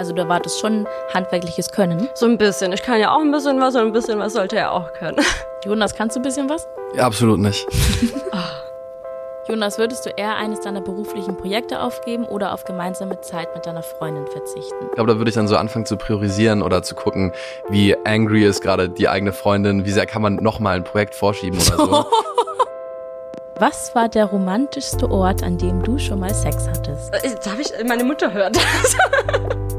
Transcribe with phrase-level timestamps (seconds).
[0.00, 2.08] Also du erwartest schon handwerkliches Können.
[2.14, 2.72] So ein bisschen.
[2.72, 5.18] Ich kann ja auch ein bisschen was und ein bisschen was sollte er auch können.
[5.66, 6.66] Jonas, kannst du ein bisschen was?
[6.94, 7.66] Ja, absolut nicht.
[9.46, 13.82] Jonas, würdest du eher eines deiner beruflichen Projekte aufgeben oder auf gemeinsame Zeit mit deiner
[13.82, 14.86] Freundin verzichten?
[14.88, 17.34] Ich glaube, da würde ich dann so anfangen zu priorisieren oder zu gucken,
[17.68, 21.60] wie angry ist gerade die eigene Freundin, wie sehr kann man nochmal ein Projekt vorschieben
[21.60, 22.06] oder so.
[23.60, 27.12] Was war der romantischste Ort, an dem du schon mal Sex hattest?
[27.12, 28.96] Äh, Darf ich, meine Mutter hört das.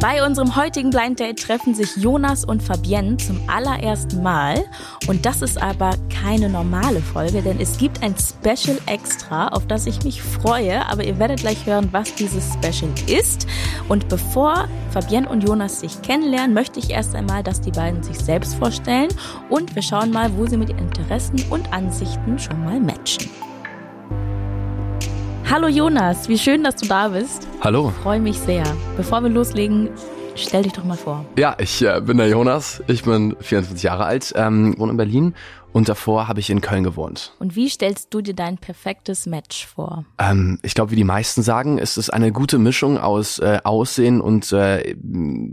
[0.00, 4.62] Bei unserem heutigen Blind Date treffen sich Jonas und Fabienne zum allerersten Mal.
[5.08, 9.86] Und das ist aber keine normale Folge, denn es gibt ein Special Extra, auf das
[9.86, 10.86] ich mich freue.
[10.86, 13.46] Aber ihr werdet gleich hören, was dieses Special ist.
[13.88, 18.18] Und bevor Fabienne und Jonas sich kennenlernen, möchte ich erst einmal, dass die beiden sich
[18.18, 19.08] selbst vorstellen.
[19.48, 23.30] Und wir schauen mal, wo sie mit ihren Interessen und Ansichten schon mal matchen.
[25.48, 27.46] Hallo Jonas, wie schön, dass du da bist.
[27.60, 27.92] Hallo.
[28.02, 28.64] Freue mich sehr.
[28.96, 29.90] Bevor wir loslegen,
[30.34, 31.24] stell dich doch mal vor.
[31.38, 32.82] Ja, ich äh, bin der Jonas.
[32.88, 35.34] Ich bin 24 Jahre alt, ähm, wohne in Berlin
[35.76, 37.34] und davor habe ich in Köln gewohnt.
[37.38, 40.06] Und wie stellst du dir dein perfektes Match vor?
[40.18, 44.22] Ähm, ich glaube, wie die meisten sagen, ist es eine gute Mischung aus äh, Aussehen
[44.22, 44.96] und äh,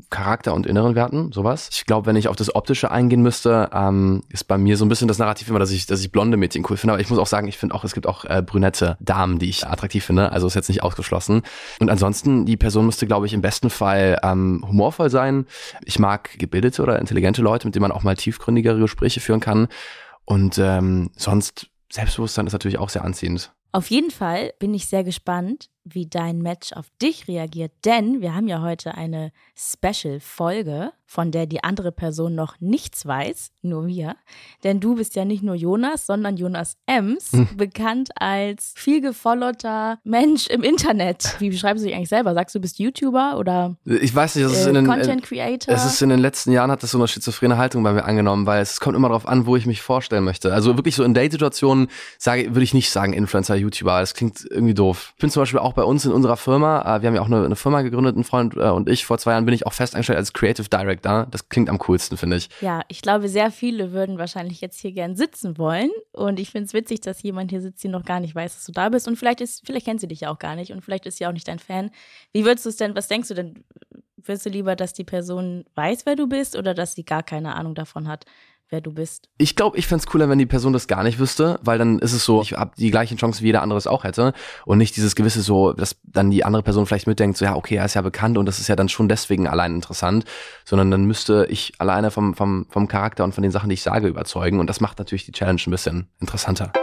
[0.09, 1.67] Charakter und inneren Werten, sowas.
[1.73, 4.87] Ich glaube, wenn ich auf das Optische eingehen müsste, ähm, ist bei mir so ein
[4.87, 6.93] bisschen das Narrativ immer, dass ich, dass ich blonde Mädchen cool finde.
[6.93, 9.49] Aber ich muss auch sagen, ich finde auch, es gibt auch äh, brünette Damen, die
[9.49, 10.31] ich attraktiv finde.
[10.31, 11.41] Also ist jetzt nicht ausgeschlossen.
[11.81, 15.47] Und ansonsten, die Person müsste, glaube ich, im besten Fall ähm, humorvoll sein.
[15.83, 19.67] Ich mag gebildete oder intelligente Leute, mit denen man auch mal tiefgründigere Gespräche führen kann.
[20.25, 23.53] Und ähm, sonst, Selbstbewusstsein ist natürlich auch sehr anziehend.
[23.71, 28.33] Auf jeden Fall bin ich sehr gespannt, wie dein Match auf dich reagiert, denn wir
[28.33, 34.15] haben ja heute eine Special-Folge, von der die andere Person noch nichts weiß, nur wir.
[34.63, 40.47] Denn du bist ja nicht nur Jonas, sondern Jonas Ems, bekannt als viel gefollowter Mensch
[40.47, 41.35] im Internet.
[41.39, 42.33] Wie beschreibst du dich eigentlich selber?
[42.33, 45.21] Sagst du, du bist YouTuber oder Ich weiß nicht, das ist äh, in den, Content
[45.21, 45.73] Creator?
[45.73, 48.47] Es ist in den letzten Jahren hat das so eine schizophrene Haltung bei mir angenommen,
[48.47, 50.51] weil es kommt immer darauf an, wo ich mich vorstellen möchte.
[50.51, 53.99] Also wirklich so in Date-Situationen sage, würde ich nicht sagen Influencer, YouTuber.
[53.99, 55.13] Das klingt irgendwie doof.
[55.15, 57.27] Ich bin zum Beispiel auch bei uns in unserer Firma, äh, wir haben ja auch
[57.27, 59.05] eine, eine Firma gegründet, ein Freund äh, und ich.
[59.05, 61.27] Vor zwei Jahren bin ich auch fest eingestellt als Creative Director.
[61.31, 62.49] Das klingt am coolsten, finde ich.
[62.61, 65.89] Ja, ich glaube, sehr viele würden wahrscheinlich jetzt hier gern sitzen wollen.
[66.11, 68.65] Und ich finde es witzig, dass jemand hier sitzt, die noch gar nicht weiß, dass
[68.65, 69.07] du da bist.
[69.07, 71.27] Und vielleicht ist, vielleicht kennt sie dich ja auch gar nicht und vielleicht ist sie
[71.27, 71.91] auch nicht dein Fan.
[72.31, 73.63] Wie würdest du es denn, was denkst du denn?
[74.25, 77.55] Willst du lieber, dass die Person weiß, wer du bist oder dass sie gar keine
[77.55, 78.25] Ahnung davon hat,
[78.73, 79.29] wer du bist?
[79.37, 82.11] Ich glaube, ich fänd's cooler, wenn die Person das gar nicht wüsste, weil dann ist
[82.11, 84.33] es so, ich habe die gleichen Chancen wie jeder andere es auch hätte
[84.65, 87.75] und nicht dieses gewisse so, dass dann die andere Person vielleicht mitdenkt, so ja, okay,
[87.75, 90.25] er ist ja bekannt und das ist ja dann schon deswegen allein interessant,
[90.65, 93.83] sondern dann müsste ich alleine vom, vom, vom Charakter und von den Sachen, die ich
[93.83, 96.73] sage, überzeugen und das macht natürlich die Challenge ein bisschen interessanter.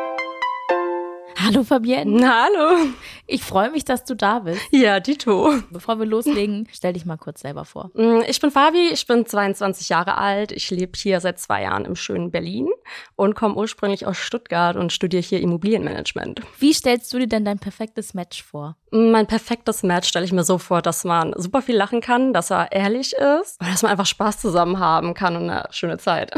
[1.43, 2.29] Hallo Fabienne.
[2.29, 2.89] Hallo.
[3.27, 4.61] Ich freue mich, dass du da bist.
[4.73, 5.55] Ja, Dito.
[5.71, 7.91] Bevor wir loslegen, stell dich mal kurz selber vor.
[7.95, 10.53] Mm, Ich bin Fabi, ich bin 22 Jahre alt.
[10.53, 12.69] Ich lebe hier seit zwei Jahren im schönen Berlin
[13.17, 16.43] und komme ursprünglich aus Stuttgart und studiere hier Immobilienmanagement.
[16.59, 18.77] Wie stellst du dir denn dein perfektes Match vor?
[18.91, 22.51] Mein perfektes Match stelle ich mir so vor, dass man super viel lachen kann, dass
[22.51, 26.33] er ehrlich ist und dass man einfach Spaß zusammen haben kann und eine schöne Zeit.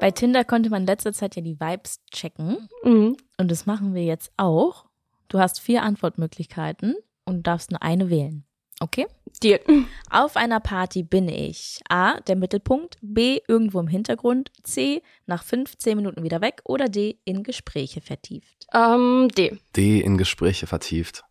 [0.00, 2.68] Bei Tinder konnte man in letzter Zeit ja die Vibes checken.
[2.82, 3.18] Mhm.
[3.36, 4.86] Und das machen wir jetzt auch.
[5.28, 6.96] Du hast vier Antwortmöglichkeiten
[7.26, 8.44] und darfst nur eine wählen.
[8.80, 9.06] Okay?
[9.42, 9.60] Deal.
[10.08, 15.98] Auf einer Party bin ich A, der Mittelpunkt, B, irgendwo im Hintergrund, C, nach 15
[15.98, 18.66] Minuten wieder weg oder D, in Gespräche vertieft.
[18.72, 19.58] Ähm, D.
[19.76, 21.24] D in Gespräche vertieft.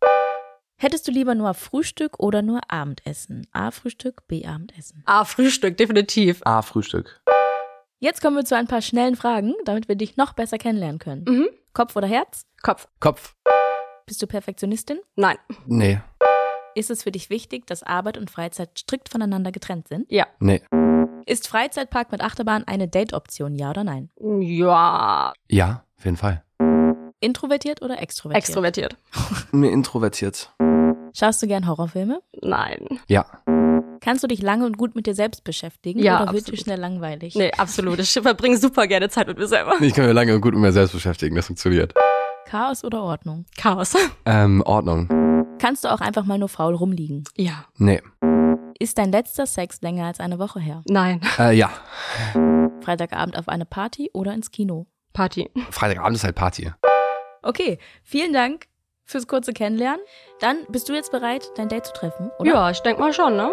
[0.76, 3.48] Hättest du lieber nur Frühstück oder nur Abendessen?
[3.50, 5.02] A, Frühstück, B, Abendessen.
[5.06, 6.40] Ah, Frühstück, definitiv.
[6.44, 7.20] A, Frühstück.
[8.02, 11.24] Jetzt kommen wir zu ein paar schnellen Fragen, damit wir dich noch besser kennenlernen können.
[11.28, 11.48] Mhm.
[11.74, 12.46] Kopf oder Herz?
[12.62, 12.88] Kopf.
[12.98, 13.34] Kopf.
[14.06, 15.00] Bist du Perfektionistin?
[15.16, 15.36] Nein.
[15.66, 16.00] Nee.
[16.74, 20.10] Ist es für dich wichtig, dass Arbeit und Freizeit strikt voneinander getrennt sind?
[20.10, 20.26] Ja.
[20.38, 20.62] Nee.
[21.26, 24.08] Ist Freizeitpark mit Achterbahn eine Date-Option, ja oder nein?
[24.18, 25.34] Ja.
[25.50, 26.42] Ja, auf jeden Fall.
[27.20, 28.42] Introvertiert oder extrovertiert?
[28.48, 28.96] Extrovertiert.
[29.52, 30.50] Mir introvertiert.
[31.12, 32.22] Schaust du gern Horrorfilme?
[32.40, 32.98] Nein.
[33.08, 33.26] Ja.
[34.00, 36.60] Kannst du dich lange und gut mit dir selbst beschäftigen Ja, oder wird dir absolut.
[36.60, 37.34] schnell langweilig?
[37.34, 37.98] Nee, absolut.
[37.98, 39.74] Ich verbringe super gerne Zeit mit mir selber.
[39.80, 41.92] Ich kann mir lange und gut mit mir selbst beschäftigen, das funktioniert.
[42.46, 43.44] Chaos oder Ordnung?
[43.56, 43.94] Chaos.
[44.24, 45.08] Ähm, Ordnung.
[45.58, 47.24] Kannst du auch einfach mal nur faul rumliegen?
[47.36, 47.66] Ja.
[47.76, 48.00] Nee.
[48.78, 50.82] Ist dein letzter Sex länger als eine Woche her?
[50.88, 51.20] Nein.
[51.38, 51.70] Äh, ja.
[52.80, 54.86] Freitagabend auf eine Party oder ins Kino?
[55.12, 55.50] Party.
[55.70, 56.70] Freitagabend ist halt Party.
[57.42, 58.66] Okay, vielen Dank
[59.10, 60.00] fürs kurze Kennenlernen.
[60.40, 62.50] Dann bist du jetzt bereit, dein Date zu treffen, oder?
[62.50, 63.52] Ja, ich denk mal schon, ne?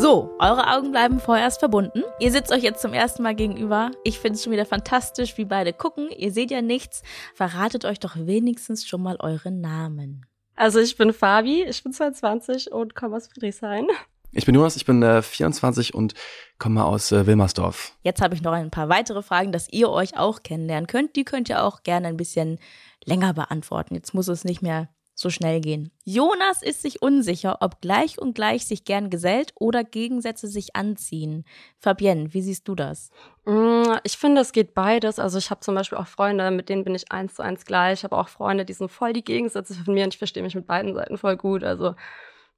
[0.00, 2.04] So, eure Augen bleiben vorerst verbunden.
[2.20, 3.90] Ihr sitzt euch jetzt zum ersten Mal gegenüber.
[4.04, 6.08] Ich finde es schon wieder fantastisch, wie beide gucken.
[6.16, 7.02] Ihr seht ja nichts.
[7.34, 10.24] Verratet euch doch wenigstens schon mal euren Namen.
[10.54, 13.88] Also ich bin Fabi, ich bin 22 und komme aus Friedrichshain.
[14.32, 16.14] Ich bin Jonas, ich bin äh, 24 und
[16.58, 17.92] komme aus äh, Wilmersdorf.
[18.02, 21.16] Jetzt habe ich noch ein paar weitere Fragen, dass ihr euch auch kennenlernen könnt.
[21.16, 22.58] Die könnt ihr auch gerne ein bisschen
[23.04, 23.94] länger beantworten.
[23.94, 25.90] Jetzt muss es nicht mehr so schnell gehen.
[26.04, 31.44] Jonas ist sich unsicher, ob gleich und gleich sich gern gesellt oder Gegensätze sich anziehen.
[31.80, 33.10] Fabienne, wie siehst du das?
[33.44, 35.18] Mm, Ich finde, es geht beides.
[35.18, 38.00] Also ich habe zum Beispiel auch Freunde, mit denen bin ich eins zu eins gleich.
[38.00, 40.54] Ich habe auch Freunde, die sind voll die Gegensätze von mir und ich verstehe mich
[40.54, 41.64] mit beiden Seiten voll gut.
[41.64, 41.94] Also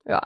[0.04, 0.20] ja.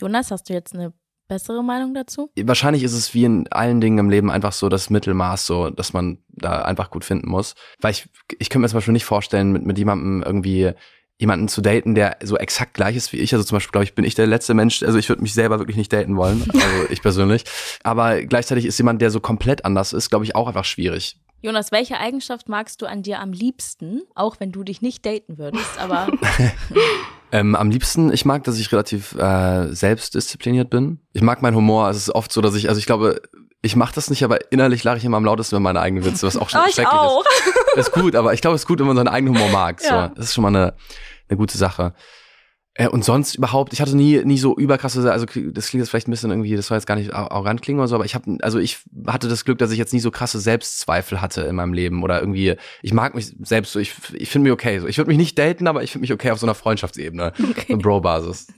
[0.00, 0.92] Jonas, hast du jetzt eine
[1.28, 2.30] bessere Meinung dazu?
[2.42, 5.92] Wahrscheinlich ist es wie in allen Dingen im Leben einfach so das Mittelmaß, so dass
[5.92, 7.54] man da einfach gut finden muss.
[7.80, 8.08] Weil ich,
[8.38, 10.72] ich könnte mir zum Beispiel nicht vorstellen, mit, mit jemandem irgendwie
[11.18, 13.34] jemanden zu daten, der so exakt gleich ist wie ich.
[13.34, 15.58] Also zum Beispiel, glaube ich, bin ich der letzte Mensch, also ich würde mich selber
[15.58, 17.44] wirklich nicht daten wollen, also ich persönlich.
[17.82, 21.18] Aber gleichzeitig ist jemand, der so komplett anders ist, glaube ich, auch einfach schwierig.
[21.42, 25.38] Jonas, welche Eigenschaft magst du an dir am liebsten, auch wenn du dich nicht daten
[25.38, 26.08] würdest, aber
[27.32, 30.98] Ähm, am liebsten, ich mag, dass ich relativ äh, selbstdiszipliniert bin.
[31.12, 31.88] Ich mag meinen Humor.
[31.88, 33.22] Es ist oft so, dass ich, also ich glaube,
[33.62, 36.26] ich mache das nicht, aber innerlich lache ich immer am lautesten über meine eigenen Witze,
[36.26, 37.24] was auch schon ich schrecklich auch.
[37.76, 37.76] ist.
[37.86, 39.80] Ist gut, aber ich glaube, es ist gut, wenn man seinen eigenen Humor mag.
[39.80, 40.08] So, Ja.
[40.08, 40.74] das ist schon mal eine,
[41.28, 41.94] eine gute Sache.
[42.80, 46.08] Äh, und sonst überhaupt, ich hatte nie, nie so überkrasse, also das klingt jetzt vielleicht
[46.08, 48.14] ein bisschen irgendwie, das soll jetzt gar nicht ar- arrogant klingen oder so, aber ich
[48.14, 51.56] habe, also ich hatte das Glück, dass ich jetzt nie so krasse Selbstzweifel hatte in
[51.56, 54.78] meinem Leben oder irgendwie, ich mag mich selbst so, ich, ich finde mich okay.
[54.78, 54.86] So.
[54.86, 57.76] Ich würde mich nicht daten, aber ich finde mich okay auf so einer Freundschaftsebene, Okay.
[57.76, 58.46] Bro-Basis.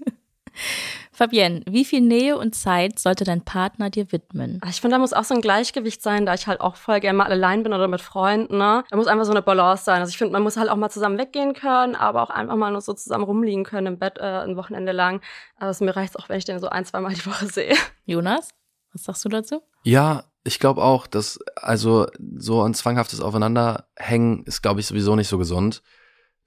[1.22, 4.60] Fabienne, wie viel Nähe und Zeit sollte dein Partner dir widmen?
[4.68, 7.16] Ich finde, da muss auch so ein Gleichgewicht sein, da ich halt auch voll gerne
[7.16, 8.58] mal allein bin oder mit Freunden.
[8.58, 8.82] Ne?
[8.90, 10.00] Da muss einfach so eine Balance sein.
[10.00, 12.72] Also ich finde, man muss halt auch mal zusammen weggehen können, aber auch einfach mal
[12.72, 15.20] nur so zusammen rumliegen können im Bett äh, ein Wochenende lang.
[15.54, 17.76] Also mir reicht auch, wenn ich den so ein, zwei Mal die Woche sehe.
[18.04, 18.48] Jonas,
[18.92, 19.62] was sagst du dazu?
[19.84, 25.28] Ja, ich glaube auch, dass also so ein zwanghaftes Aufeinanderhängen ist, glaube ich, sowieso nicht
[25.28, 25.84] so gesund.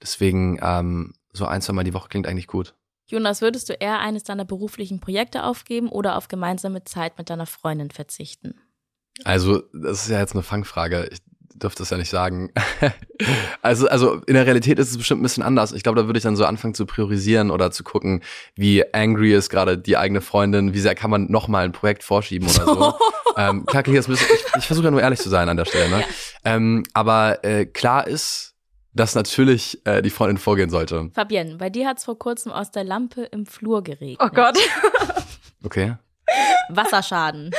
[0.02, 2.74] Deswegen ähm, so ein, zwei Mal die Woche klingt eigentlich gut.
[3.08, 7.46] Jonas, würdest du eher eines deiner beruflichen Projekte aufgeben oder auf gemeinsame Zeit mit deiner
[7.46, 8.60] Freundin verzichten?
[9.24, 11.08] Also, das ist ja jetzt eine Fangfrage.
[11.10, 11.20] Ich
[11.54, 12.52] dürfte das ja nicht sagen.
[13.62, 15.72] also, also in der Realität ist es bestimmt ein bisschen anders.
[15.72, 18.22] Ich glaube, da würde ich dann so anfangen zu priorisieren oder zu gucken,
[18.54, 22.02] wie angry ist gerade die eigene Freundin, wie sehr kann man noch mal ein Projekt
[22.02, 22.94] vorschieben oder so.
[23.36, 25.88] ähm, klar, bisschen, ich, ich versuche ja nur ehrlich zu sein an der Stelle.
[25.88, 26.04] Ne?
[26.44, 28.55] Ähm, aber äh, klar ist,
[28.96, 31.10] dass natürlich äh, die Freundin vorgehen sollte.
[31.14, 34.18] Fabienne, bei dir hat es vor kurzem aus der Lampe im Flur geregnet.
[34.20, 34.58] Oh Gott.
[35.64, 35.96] Okay.
[36.68, 37.50] Wasserschaden.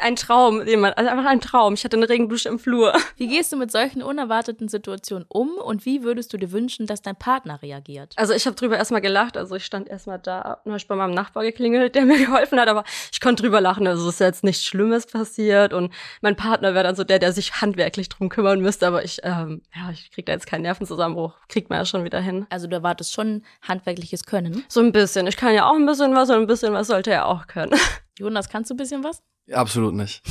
[0.00, 1.74] Ein Traum, den man, also einfach ein Traum.
[1.74, 2.92] Ich hatte eine Regendusche im Flur.
[3.16, 7.02] Wie gehst du mit solchen unerwarteten Situationen um und wie würdest du dir wünschen, dass
[7.02, 8.14] dein Partner reagiert?
[8.16, 9.36] Also ich habe drüber erstmal gelacht.
[9.36, 12.68] Also ich stand erstmal da, hab ich bei meinem Nachbar geklingelt, der mir geholfen hat,
[12.68, 13.86] aber ich konnte drüber lachen.
[13.86, 17.32] Also es ist jetzt nichts Schlimmes passiert und mein Partner wäre dann so der, der
[17.32, 21.34] sich handwerklich drum kümmern müsste, aber ich, ähm, ja, ich krieg da jetzt keinen Nervenzusammenbruch.
[21.48, 22.46] Kriegt man ja schon wieder hin.
[22.50, 24.64] Also du erwartest schon handwerkliches Können.
[24.68, 25.26] So ein bisschen.
[25.26, 27.72] Ich kann ja auch ein bisschen was und ein bisschen was sollte er auch können.
[28.18, 29.22] Jonas, kannst du ein bisschen was?
[29.50, 30.22] Absolut nicht.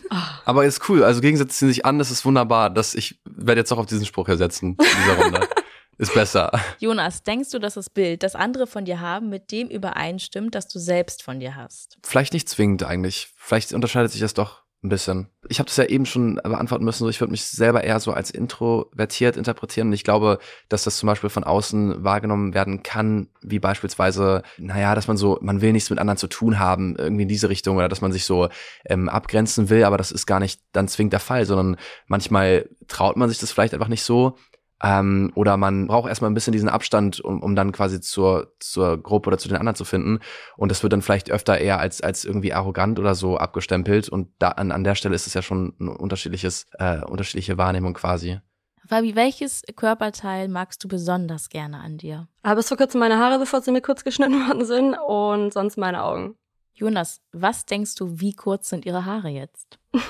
[0.44, 1.04] Aber ist cool.
[1.04, 2.70] Also Gegensätze ziehen sich an, das ist wunderbar.
[2.70, 5.48] Das, ich werde jetzt auch auf diesen Spruch hier setzen in dieser Runde.
[5.98, 6.50] ist besser.
[6.78, 10.68] Jonas, denkst du, dass das Bild, das andere von dir haben, mit dem übereinstimmt, das
[10.68, 11.98] du selbst von dir hast?
[12.04, 13.28] Vielleicht nicht zwingend eigentlich.
[13.36, 15.28] Vielleicht unterscheidet sich das doch ein bisschen.
[15.48, 17.04] Ich habe das ja eben schon beantworten müssen.
[17.04, 19.88] So, ich würde mich selber eher so als introvertiert interpretieren.
[19.88, 20.38] Und ich glaube,
[20.68, 25.38] dass das zum Beispiel von außen wahrgenommen werden kann, wie beispielsweise, naja, dass man so,
[25.42, 28.12] man will nichts mit anderen zu tun haben, irgendwie in diese Richtung, oder dass man
[28.12, 28.48] sich so
[28.84, 31.76] ähm, abgrenzen will, aber das ist gar nicht dann zwingend der Fall, sondern
[32.06, 34.36] manchmal traut man sich das vielleicht einfach nicht so.
[34.82, 39.02] Ähm, oder man braucht erstmal ein bisschen diesen Abstand, um, um dann quasi zur, zur
[39.02, 40.20] Gruppe oder zu den anderen zu finden.
[40.56, 44.08] Und das wird dann vielleicht öfter eher als, als irgendwie arrogant oder so abgestempelt.
[44.08, 47.94] Und da an, an der Stelle ist es ja schon ein unterschiedliches, äh, unterschiedliche Wahrnehmung
[47.94, 48.38] quasi.
[48.86, 52.28] Fabi, welches Körperteil magst du besonders gerne an dir?
[52.42, 55.76] Aber bis vor kurzem meine Haare, bevor sie mir kurz geschnitten worden sind und sonst
[55.76, 56.36] meine Augen.
[56.72, 59.78] Jonas, was denkst du, wie kurz sind ihre Haare jetzt?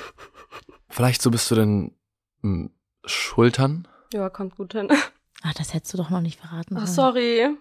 [0.88, 1.94] Vielleicht so bis zu den
[2.42, 2.70] hm,
[3.04, 3.86] Schultern.
[4.12, 4.88] Ja, kommt gut hin.
[5.42, 7.14] Ach, das hättest du doch noch nicht verraten Ach, sollen.
[7.14, 7.56] sorry.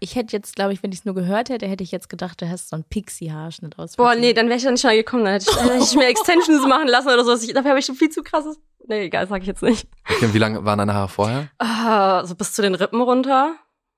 [0.00, 2.40] Ich hätte jetzt, glaube ich, wenn ich es nur gehört hätte, hätte ich jetzt gedacht,
[2.42, 3.96] du hast so einen Pixie-Haarschnitt aus.
[3.96, 5.24] Boah, nee, dann wäre ich ja nicht mal gekommen.
[5.24, 7.34] Dann hätte ich, hätte ich mir Extensions machen lassen oder so.
[7.34, 8.58] Ich, dafür habe ich schon viel zu krasses.
[8.86, 9.86] Nee, egal, sag ich jetzt nicht.
[10.10, 11.48] Okay, und wie lange waren deine Haare vorher?
[11.58, 13.54] Ah, so bis zu den Rippen runter.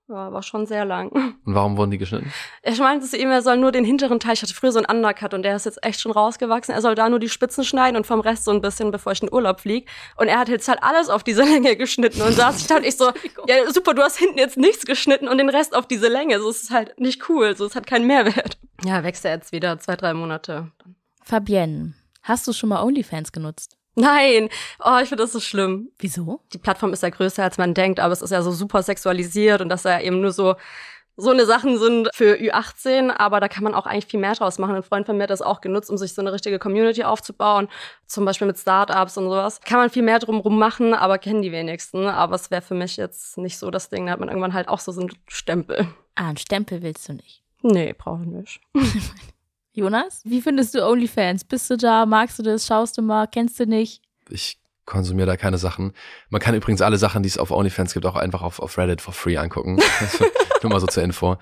[0.06, 1.08] Ja, war schon sehr lang.
[1.46, 2.30] Und warum wurden die geschnitten?
[2.62, 4.98] Ich meinte zu ihm, er soll nur den hinteren Teil, ich hatte früher so einen
[4.98, 6.74] Undercut und der ist jetzt echt schon rausgewachsen.
[6.74, 9.22] Er soll da nur die Spitzen schneiden und vom Rest so ein bisschen, bevor ich
[9.22, 9.90] in den Urlaub fliege.
[10.16, 12.84] Und er hat jetzt halt alles auf diese Länge geschnitten und saß ich da und
[12.84, 13.12] ich so,
[13.46, 16.38] ja super, du hast hinten jetzt nichts geschnitten und den Rest auf diese Länge.
[16.38, 18.58] So ist es halt nicht cool, so es hat keinen Mehrwert.
[18.84, 20.70] Ja, wächst er jetzt wieder zwei, drei Monate.
[21.22, 23.78] Fabienne, hast du schon mal OnlyFans genutzt?
[23.96, 24.48] Nein,
[24.84, 25.90] oh, ich finde das so schlimm.
[25.98, 26.40] Wieso?
[26.52, 29.60] Die Plattform ist ja größer, als man denkt, aber es ist ja so super sexualisiert
[29.60, 30.56] und dass da eben nur so
[31.16, 34.58] so eine Sachen sind für Ü18, aber da kann man auch eigentlich viel mehr draus
[34.58, 34.74] machen.
[34.74, 37.68] Ein Freund von mir hat das auch genutzt, um sich so eine richtige Community aufzubauen,
[38.06, 39.60] zum Beispiel mit Startups und sowas.
[39.60, 42.06] Kann man viel mehr drumrum machen, aber kennen die wenigsten.
[42.06, 44.06] Aber es wäre für mich jetzt nicht so das Ding.
[44.06, 45.86] Da hat man irgendwann halt auch so, so einen Stempel.
[46.16, 47.42] Ah, einen Stempel willst du nicht.
[47.62, 48.60] Nee, brauche ich nicht.
[49.76, 51.42] Jonas, wie findest du OnlyFans?
[51.42, 52.06] Bist du da?
[52.06, 52.64] Magst du das?
[52.64, 53.26] Schaust du mal?
[53.26, 54.02] Kennst du nicht?
[54.30, 55.92] Ich konsumiere da keine Sachen.
[56.28, 59.00] Man kann übrigens alle Sachen, die es auf OnlyFans gibt, auch einfach auf, auf Reddit
[59.00, 59.80] for free angucken.
[60.62, 61.38] Nur mal so zur Info.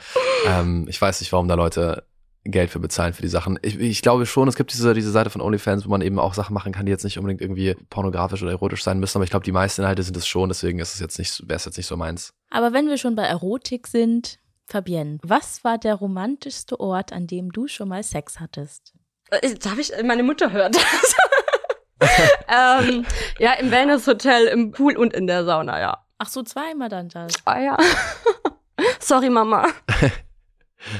[0.46, 2.04] Ähm, ich weiß nicht, warum da Leute
[2.44, 3.58] Geld für bezahlen für die Sachen.
[3.62, 6.32] Ich, ich glaube schon, es gibt diese, diese Seite von OnlyFans, wo man eben auch
[6.32, 9.30] Sachen machen kann, die jetzt nicht unbedingt irgendwie pornografisch oder erotisch sein müssen, aber ich
[9.30, 11.76] glaube, die meisten Inhalte sind es schon, deswegen ist es jetzt nicht, wäre es jetzt
[11.76, 12.32] nicht so meins.
[12.50, 14.40] Aber wenn wir schon bei Erotik sind,
[14.72, 18.94] Fabienne, was war der romantischste Ort, an dem du schon mal Sex hattest?
[19.30, 21.16] Äh, Darf ich, meine Mutter hört das.
[22.88, 23.04] ähm,
[23.38, 26.06] ja, im Wellness-Hotel, im Pool und in der Sauna, ja.
[26.16, 27.34] Ach so, zweimal dann das.
[27.44, 27.76] Ah ja.
[28.98, 29.68] Sorry, Mama.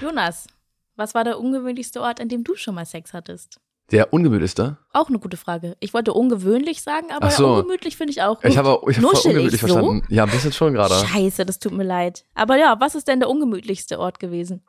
[0.02, 0.48] Jonas,
[0.96, 3.58] was war der ungewöhnlichste Ort, an dem du schon mal Sex hattest?
[3.90, 4.78] Der ungemütlichste?
[4.92, 5.76] Auch eine gute Frage.
[5.80, 7.54] Ich wollte ungewöhnlich sagen, aber Ach so.
[7.56, 8.50] ungemütlich finde ich auch gut.
[8.50, 9.66] Ich habe ich hab Nuschel ungemütlich ich so?
[9.66, 10.06] verstanden.
[10.08, 10.94] Ja, ein bisschen schon gerade.
[10.94, 12.24] Scheiße, das tut mir leid.
[12.34, 14.62] Aber ja, was ist denn der ungemütlichste Ort gewesen?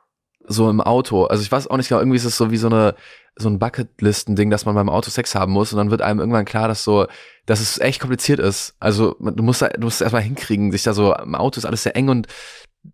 [0.46, 1.24] So im Auto.
[1.24, 2.94] Also ich weiß auch nicht genau, irgendwie ist es so wie so eine
[3.36, 6.44] so ein Bucketlisten-Ding, dass man beim Auto Sex haben muss und dann wird einem irgendwann
[6.44, 7.06] klar, dass so,
[7.46, 8.76] dass es echt kompliziert ist.
[8.78, 11.64] Also du musst da, du musst es erstmal hinkriegen, sich da so, im Auto ist
[11.64, 12.28] alles sehr eng und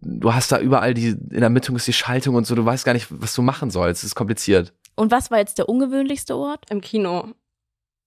[0.00, 2.84] du hast da überall die, in der Mitte ist die Schaltung und so, du weißt
[2.84, 4.02] gar nicht, was du machen sollst.
[4.02, 4.72] Es ist kompliziert.
[4.94, 6.70] Und was war jetzt der ungewöhnlichste Ort?
[6.70, 7.28] Im Kino.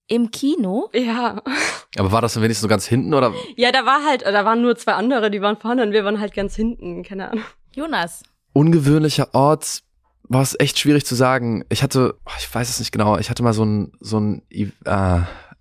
[0.06, 0.90] Im Kino?
[0.92, 1.42] Ja.
[1.96, 3.32] Aber war das dann wenigstens so ganz hinten oder?
[3.56, 6.20] Ja, da war halt, da waren nur zwei andere, die waren vorne und wir waren
[6.20, 7.44] halt ganz hinten, keine Ahnung.
[7.74, 8.22] Jonas.
[8.52, 9.82] Ungewöhnlicher Ort
[10.24, 11.64] war es echt schwierig zu sagen.
[11.68, 14.66] Ich hatte, ich weiß es nicht genau, ich hatte mal so ein, so ein, äh,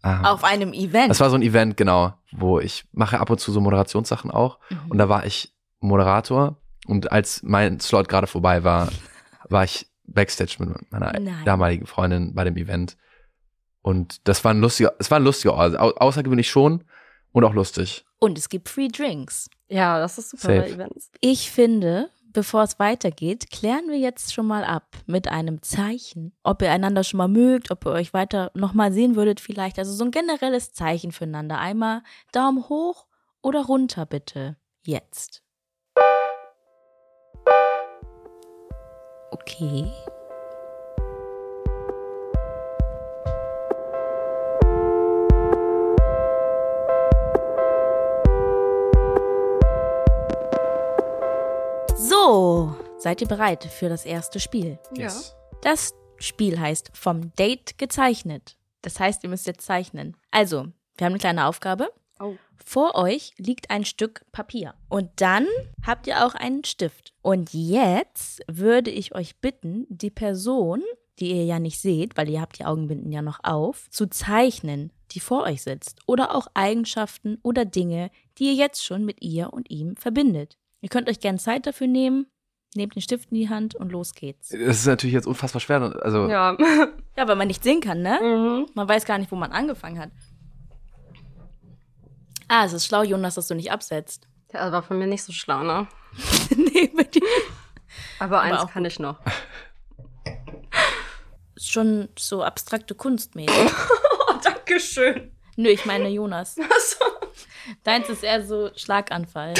[0.03, 1.09] äh, Auf einem Event.
[1.09, 4.59] Das war so ein Event, genau, wo ich mache ab und zu so Moderationssachen auch.
[4.69, 4.77] Mhm.
[4.89, 6.57] Und da war ich Moderator.
[6.85, 8.89] Und als mein Slot gerade vorbei war,
[9.47, 11.41] war ich Backstage mit meiner Nein.
[11.45, 12.97] damaligen Freundin bei dem Event.
[13.81, 15.77] Und das war ein lustiger, es war ein lustiger Ort.
[15.77, 16.83] Au außergewöhnlich schon
[17.31, 18.05] und auch lustig.
[18.19, 19.49] Und es gibt Free Drinks.
[19.67, 20.61] Ja, das ist super Safe.
[20.61, 21.11] bei Events.
[21.19, 26.61] Ich finde, bevor es weitergeht, klären wir jetzt schon mal ab mit einem Zeichen, ob
[26.61, 29.77] ihr einander schon mal mögt, ob ihr euch weiter nochmal sehen würdet vielleicht.
[29.79, 31.59] Also so ein generelles Zeichen füreinander.
[31.59, 33.07] Einmal Daumen hoch
[33.41, 34.57] oder runter bitte.
[34.85, 35.43] Jetzt.
[39.33, 39.91] Okay.
[51.97, 54.77] So, seid ihr bereit für das erste Spiel?
[54.95, 55.35] Yes.
[55.63, 58.55] Das Spiel heißt vom Date gezeichnet.
[58.83, 60.15] Das heißt, ihr müsst jetzt zeichnen.
[60.29, 61.91] Also, wir haben eine kleine Aufgabe.
[62.19, 62.35] Oh.
[62.63, 64.73] Vor euch liegt ein Stück Papier.
[64.89, 65.47] Und dann
[65.85, 67.13] habt ihr auch einen Stift.
[67.21, 70.81] Und jetzt würde ich euch bitten, die Person,
[71.19, 74.91] die ihr ja nicht seht, weil ihr habt die Augenbinden ja noch auf, zu zeichnen,
[75.11, 75.99] die vor euch sitzt.
[76.07, 80.57] Oder auch Eigenschaften oder Dinge, die ihr jetzt schon mit ihr und ihm verbindet.
[80.81, 82.27] Ihr könnt euch gerne Zeit dafür nehmen,
[82.75, 84.49] nehmt den Stift in die Hand und los geht's.
[84.49, 85.81] Das ist natürlich jetzt unfassbar schwer.
[86.01, 86.57] Also, Ja.
[87.15, 88.19] Ja, weil man nicht sehen kann, ne?
[88.21, 88.65] mhm.
[88.73, 90.09] Man weiß gar nicht, wo man angefangen hat.
[92.55, 94.27] Ah, es ist schlau, Jonas, dass du nicht absetzt.
[94.53, 95.87] ja, das war von mir nicht so schlau, ne?
[96.55, 97.23] nee, mit dir.
[98.19, 99.19] Aber eins auch kann ich noch.
[101.57, 103.71] Schon so abstrakte Kunst mäßig.
[104.25, 105.35] Oh, Dankeschön.
[105.57, 106.57] Nö, ich meine Jonas.
[106.59, 107.03] Achso.
[107.83, 109.55] Deins ist eher so Schlaganfall.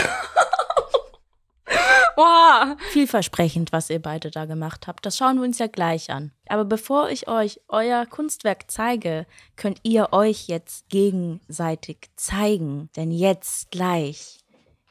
[2.16, 2.78] Wow.
[2.92, 5.06] Vielversprechend, was ihr beide da gemacht habt.
[5.06, 6.32] Das schauen wir uns ja gleich an.
[6.48, 12.90] Aber bevor ich euch euer Kunstwerk zeige, könnt ihr euch jetzt gegenseitig zeigen.
[12.96, 14.44] Denn jetzt gleich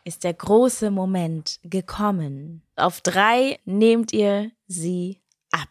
[0.05, 2.63] ist der große Moment gekommen.
[2.77, 5.71] Auf drei nehmt ihr sie ab.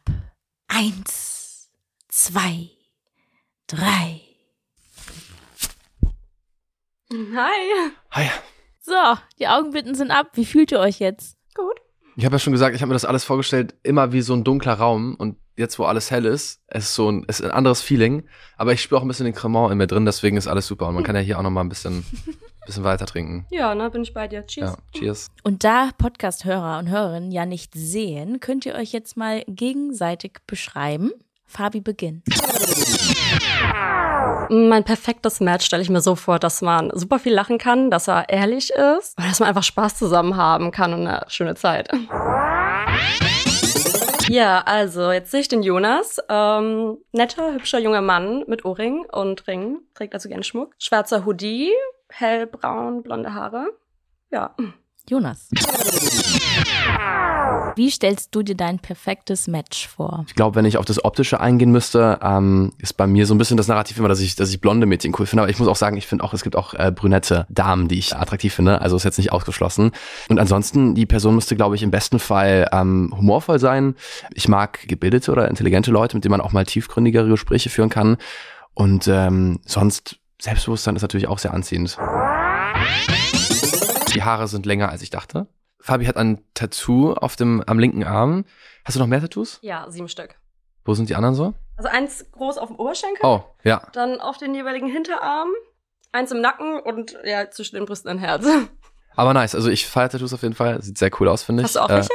[0.67, 1.69] Eins,
[2.07, 2.69] zwei,
[3.67, 4.21] drei.
[7.11, 7.91] Hi.
[8.11, 8.29] hi.
[8.79, 10.29] So, die Augenbitten sind ab.
[10.33, 11.40] Wie fühlt ihr euch jetzt?
[11.55, 11.81] Gut.
[12.15, 14.43] Ich habe ja schon gesagt, ich habe mir das alles vorgestellt, immer wie so ein
[14.43, 17.51] dunkler Raum und jetzt, wo alles hell ist, es ist so ein, es ist ein
[17.51, 18.23] anderes Feeling,
[18.57, 20.87] aber ich spüre auch ein bisschen den Cremant in mir drin, deswegen ist alles super
[20.87, 22.05] und man kann ja hier auch noch mal ein bisschen,
[22.65, 23.45] bisschen weiter trinken.
[23.49, 24.45] Ja, ne, bin ich bei dir.
[24.45, 24.71] Cheers.
[24.71, 25.27] Ja, cheers.
[25.43, 31.11] Und da Podcast-Hörer und Hörerinnen ja nicht sehen, könnt ihr euch jetzt mal gegenseitig beschreiben.
[31.45, 32.23] Fabi beginnt.
[34.49, 38.09] Mein perfektes Match stelle ich mir so vor, dass man super viel lachen kann, dass
[38.09, 41.89] er ehrlich ist und dass man einfach Spaß zusammen haben kann und eine schöne Zeit.
[44.27, 46.17] Ja, also jetzt sehe ich den Jonas.
[46.29, 49.79] Ähm, netter, hübscher junger Mann mit Ohrring und Ring.
[49.93, 50.73] Trägt also gerne Schmuck.
[50.79, 51.71] Schwarzer Hoodie,
[52.09, 53.67] hellbraun, blonde Haare.
[54.31, 54.55] Ja.
[55.09, 55.49] Jonas.
[57.75, 60.25] Wie stellst du dir dein perfektes Match vor?
[60.27, 63.37] Ich glaube, wenn ich auf das Optische eingehen müsste, ähm, ist bei mir so ein
[63.37, 65.43] bisschen das Narrativ immer, dass ich, dass ich blonde Mädchen cool finde.
[65.43, 67.97] Aber ich muss auch sagen, ich finde auch, es gibt auch äh, brünette Damen, die
[67.97, 68.81] ich attraktiv finde.
[68.81, 69.91] Also ist jetzt nicht ausgeschlossen.
[70.29, 73.95] Und ansonsten, die Person müsste, glaube ich, im besten Fall ähm, humorvoll sein.
[74.33, 78.17] Ich mag gebildete oder intelligente Leute, mit denen man auch mal tiefgründigere Gespräche führen kann.
[78.73, 81.97] Und ähm, sonst, Selbstbewusstsein ist natürlich auch sehr anziehend.
[84.13, 85.47] Die Haare sind länger, als ich dachte.
[85.81, 88.45] Fabi hat ein Tattoo auf dem, am linken Arm.
[88.85, 89.59] Hast du noch mehr Tattoos?
[89.61, 90.35] Ja, sieben Stück.
[90.85, 91.53] Wo sind die anderen so?
[91.77, 93.87] Also eins groß auf dem Oberschenkel, Oh, ja.
[93.93, 95.49] dann auf den jeweiligen Hinterarm,
[96.11, 98.45] eins im Nacken und ja, zwischen den Brüsten ein Herz.
[99.15, 99.55] Aber nice.
[99.55, 100.81] Also ich feiere Tattoos auf jeden Fall.
[100.81, 101.65] Sieht sehr cool aus, finde ich.
[101.65, 102.09] Hast du auch Äh, welche?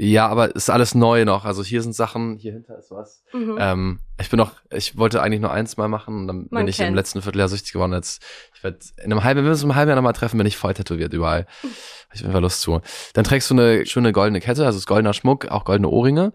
[0.00, 1.44] Ja, aber ist alles neu noch.
[1.44, 3.24] Also hier sind Sachen, hier hinter ist was.
[3.32, 3.56] Mhm.
[3.58, 6.68] Ähm, ich bin noch, ich wollte eigentlich nur eins mal machen und dann Man bin
[6.68, 7.92] ich im letzten Vierteljahr süchtig geworden.
[7.92, 8.22] Jetzt,
[8.54, 10.56] ich werde in einem halben, wenn wir uns im halben Jahr nochmal treffen, bin ich
[10.56, 11.46] voll tätowiert überall.
[11.62, 12.80] Hab ich Fall Lust zu.
[13.14, 16.32] Dann trägst du eine schöne goldene Kette, also es ist goldener Schmuck, auch goldene Ohrringe.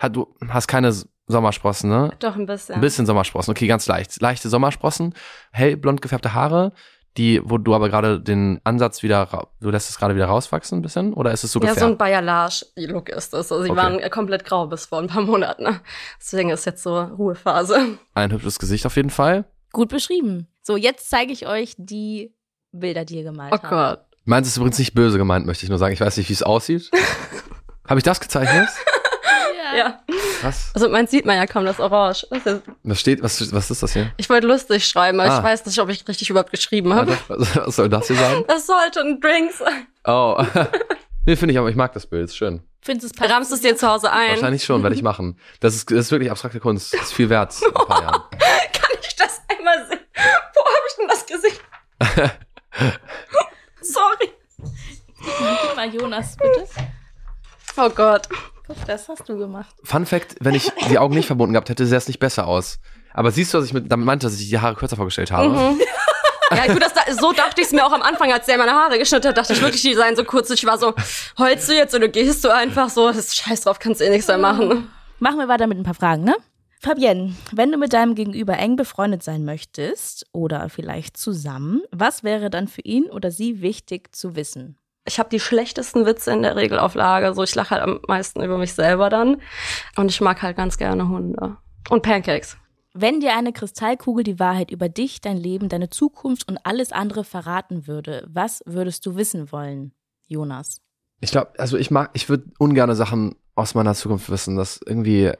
[0.00, 0.92] Hat, du hast keine
[1.28, 2.12] Sommersprossen, ne?
[2.18, 2.74] Doch ein bisschen.
[2.74, 4.20] Ein bisschen Sommersprossen, okay, ganz leicht.
[4.20, 5.14] Leichte Sommersprossen,
[5.52, 6.72] hellblond gefärbte Haare,
[7.16, 10.82] die, wo du aber gerade den Ansatz wieder, du lässt es gerade wieder rauswachsen ein
[10.82, 11.12] bisschen?
[11.14, 11.80] Oder ist es so ja, gefärbt?
[11.80, 13.50] so ein Bayerlage-Look ist das.
[13.52, 13.78] Also sie Okay.
[13.78, 15.62] waren komplett grau bis vor ein paar Monaten.
[15.64, 15.80] Ne?
[16.20, 17.98] Deswegen ist jetzt so Ruhephase.
[18.14, 19.44] ein hübsches Gesicht auf jeden Fall.
[19.72, 20.46] Gut beschrieben.
[20.62, 22.34] So, jetzt zeige ich euch die
[22.72, 23.70] Bilder, die ihr gemalt Oh habt.
[23.70, 24.00] Gott.
[24.24, 25.92] Meins ist übrigens nicht böse gemeint, möchte ich nur sagen.
[25.94, 26.90] Ich weiß nicht, wie es aussieht.
[27.88, 28.68] Habe ich das gezeichnet?
[29.76, 30.00] Ja.
[30.46, 30.70] Was?
[30.74, 32.26] Also meins sieht man ja kaum, das Orange.
[32.30, 34.12] Das ist, Was steht, was, was ist das hier?
[34.16, 35.38] ich wollte lustig schreiben, aber Ah.
[35.38, 37.16] ich weiß nicht, ob ich richtig überhaupt geschrieben habe.
[37.28, 38.44] Was, was soll das hier sein?
[38.46, 39.60] Das sollte ein Drinks.
[40.04, 40.42] Oh.
[41.26, 42.62] nee, finde ich, aber ich mag das Bild, ist schön.
[42.80, 43.30] Findest du es?
[43.30, 44.30] Rammst es dir zu Hause ein?
[44.30, 45.38] Wahrscheinlich schon, werde ich machen.
[45.58, 46.94] Das ist, das ist wirklich abstrakte Kunst.
[46.94, 48.22] Das ist viel wert in ein paar Jahren.
[48.72, 49.98] Kann ich das einmal sehen?
[50.14, 51.60] Wo habe ich denn das Gesicht?
[53.80, 54.32] Sorry.
[55.18, 56.66] Gib mal Jonas, bitte.
[57.76, 58.28] Oh Gott.
[58.66, 59.74] Guck, das hast du gemacht.
[59.84, 62.78] Fun Fact, wenn ich die Augen nicht verbunden gehabt hätte, sähe es nicht besser aus.
[63.14, 65.48] Aber siehst du, was ich mit, damit meinte, dass ich die Haare kürzer vorgestellt habe?
[65.48, 65.80] Mhm.
[66.54, 68.70] Ja, gut, das, da- so dachte ich es mir auch am Anfang, als der meine
[68.70, 70.48] Haare geschnitten hat, dachte ich wirklich, die seien so kurz.
[70.50, 70.94] Ich war so,
[71.40, 73.08] heulst du jetzt oder gehst du einfach so?
[73.08, 74.86] Das ist scheiß drauf, kannst du eh nichts mehr machen.
[75.18, 76.36] Machen wir weiter mit ein paar Fragen, ne?
[76.80, 82.48] Fabienne, wenn du mit deinem Gegenüber eng befreundet sein möchtest oder vielleicht zusammen, was wäre
[82.48, 84.78] dann für ihn oder sie wichtig zu wissen?
[85.06, 87.34] Ich habe die schlechtesten Witze in der Regel auf Lager.
[87.34, 89.40] So, ich lache halt am meisten über mich selber dann.
[89.96, 91.56] Und ich mag halt ganz gerne Hunde.
[91.88, 92.56] Und Pancakes.
[92.92, 97.24] Wenn dir eine Kristallkugel die Wahrheit über dich, dein Leben, deine Zukunft und alles andere
[97.24, 99.92] verraten würde, was würdest du wissen wollen,
[100.26, 100.80] Jonas?
[101.20, 104.56] Ich glaube, also ich mag, ich würde ungerne Sachen aus meiner Zukunft wissen.
[104.56, 105.32] Das irgendwie,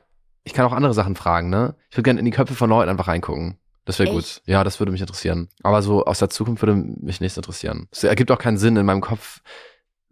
[0.44, 1.74] ich kann auch andere Sachen fragen, ne?
[1.90, 3.58] Ich würde gerne in die Köpfe von Leuten einfach reingucken.
[3.86, 4.42] Das wäre gut.
[4.44, 5.48] Ja, das würde mich interessieren.
[5.62, 7.88] Aber so aus der Zukunft würde mich nichts interessieren.
[7.90, 9.40] Es ergibt auch keinen Sinn in meinem Kopf.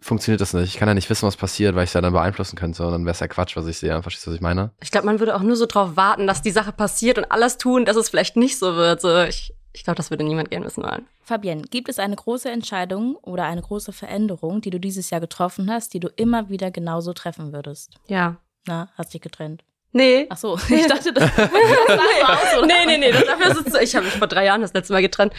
[0.01, 0.69] Funktioniert das nicht.
[0.69, 2.85] Ich kann ja nicht wissen, was passiert, weil ich es ja dann beeinflussen könnte.
[2.87, 4.01] Und dann wäre es ja Quatsch, was ich sehe.
[4.03, 4.73] Verstehst du, was ich meine?
[4.83, 7.59] Ich glaube, man würde auch nur so drauf warten, dass die Sache passiert und alles
[7.59, 9.01] tun, dass es vielleicht nicht so wird.
[9.01, 11.07] So, ich ich glaube, das würde niemand gern wissen wollen.
[11.23, 15.69] Fabienne, gibt es eine große Entscheidung oder eine große Veränderung, die du dieses Jahr getroffen
[15.71, 17.99] hast, die du immer wieder genauso treffen würdest?
[18.07, 18.37] Ja.
[18.67, 19.65] Na, hast dich getrennt.
[19.97, 20.27] Nee.
[20.29, 22.67] Ach so, ich dachte, das, das war's, oder?
[22.67, 25.33] nee, nee, nee, dafür sitzt Ich habe mich vor drei Jahren das letzte Mal getrennt.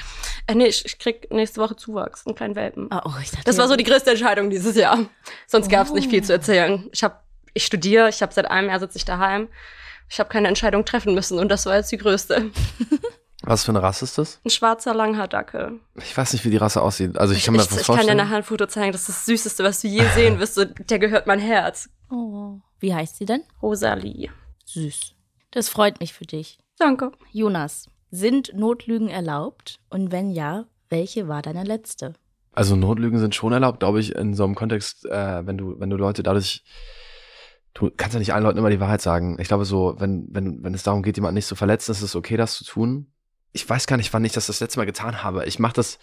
[0.48, 2.88] Äh, nee, ich, ich krieg nächste Woche Zuwachs, einen kleinen Welpen.
[2.90, 4.98] Ah, oh, ich dachte, Das war so die größte Entscheidung dieses Jahr.
[5.46, 6.90] Sonst gab's nicht viel zu erzählen.
[6.94, 7.16] Ich habe,
[7.54, 9.50] ich studiere, ich habe seit einem Jahr sitze ich daheim.
[10.10, 12.50] Ich habe keine Entscheidung treffen müssen und das war jetzt die größte.
[13.44, 14.40] Was für eine Rasse ist das?
[14.46, 15.80] Ein schwarzer Langhaardackel.
[15.98, 17.18] Ich weiß nicht, wie die Rasse aussieht.
[17.18, 18.18] Also ich Ich, kann mir ich, das ich kann dir vorstellen.
[18.18, 18.92] nachher ein Foto zeigen.
[18.94, 20.58] Das ist das Süßeste, was du je sehen wirst.
[20.90, 21.90] Der gehört mein Herz.
[22.10, 23.44] Oh, wie heißt sie denn?
[23.62, 24.32] Rosalie.
[24.66, 25.16] Süß.
[25.52, 26.58] Das freut mich für dich.
[26.78, 27.12] Danke.
[27.32, 29.80] Jonas, sind Notlügen erlaubt?
[29.90, 32.14] Und wenn ja, welche war deine letzte?
[32.52, 35.90] Also Notlügen sind schon erlaubt, glaube ich, in so einem Kontext, äh, wenn du, wenn
[35.90, 36.64] du Leute dadurch,
[37.74, 39.38] du kannst ja nicht allen Leuten immer die Wahrheit sagen.
[39.40, 42.16] Ich glaube so, wenn, wenn, wenn es darum geht, jemanden nicht zu verletzen, ist es
[42.16, 43.12] okay, das zu tun.
[43.52, 45.46] Ich weiß gar nicht, wann ich das das letzte Mal getan habe.
[45.46, 46.00] Ich mache das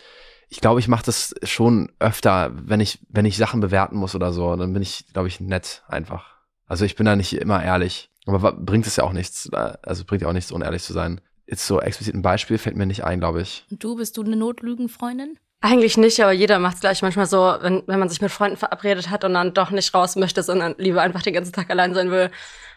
[0.48, 4.32] Ich glaube, ich mache das schon öfter, wenn ich, wenn ich Sachen bewerten muss oder
[4.32, 4.54] so.
[4.56, 6.36] Dann bin ich, glaube ich, nett einfach.
[6.66, 8.11] Also ich bin da nicht immer ehrlich.
[8.26, 9.48] Aber bringt es ja auch nichts.
[9.52, 11.20] äh, Also bringt ja auch nichts, unehrlich zu sein.
[11.46, 13.66] Jetzt so explizit ein Beispiel fällt mir nicht ein, glaube ich.
[13.70, 15.38] Und du, bist du eine Notlügenfreundin?
[15.60, 18.56] Eigentlich nicht, aber jeder macht es gleich manchmal so, wenn, wenn man sich mit Freunden
[18.56, 21.94] verabredet hat und dann doch nicht raus möchte, sondern lieber einfach den ganzen Tag allein
[21.94, 22.30] sein will,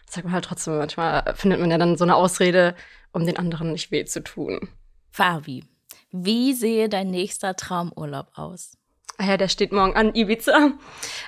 [0.08, 2.76] sagt man halt trotzdem, manchmal findet man ja dann so eine Ausrede,
[3.12, 4.68] um den anderen nicht weh zu tun.
[5.10, 5.64] Fabi,
[6.12, 8.76] wie sehe dein nächster Traumurlaub aus?
[9.18, 10.72] Ah ja, der steht morgen an, Ibiza.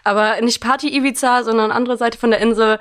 [0.04, 2.78] Aber nicht Party-Ibiza, sondern andere Seite von der Insel.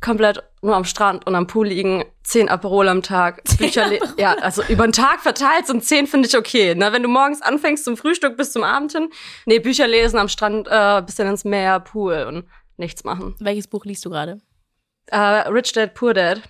[0.00, 2.04] Komplett nur am Strand und am Pool liegen.
[2.22, 3.42] Zehn Aperol am Tag.
[3.58, 6.74] Bücher le- Ja, also über den Tag verteilt sind zehn finde ich okay.
[6.74, 6.92] Ne?
[6.92, 9.10] Wenn du morgens anfängst zum Frühstück bis zum Abend hin.
[9.46, 12.44] Nee, Bücher lesen am Strand, äh, bisschen ins Meer, Pool und
[12.76, 13.34] nichts machen.
[13.40, 14.40] Welches Buch liest du gerade?
[15.06, 16.40] Äh, Rich Dad, Poor Dad.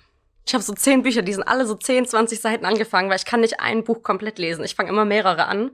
[0.46, 3.24] Ich habe so zehn Bücher, die sind alle so 10, 20 Seiten angefangen, weil ich
[3.24, 4.64] kann nicht ein Buch komplett lesen.
[4.64, 5.70] Ich fange immer mehrere an.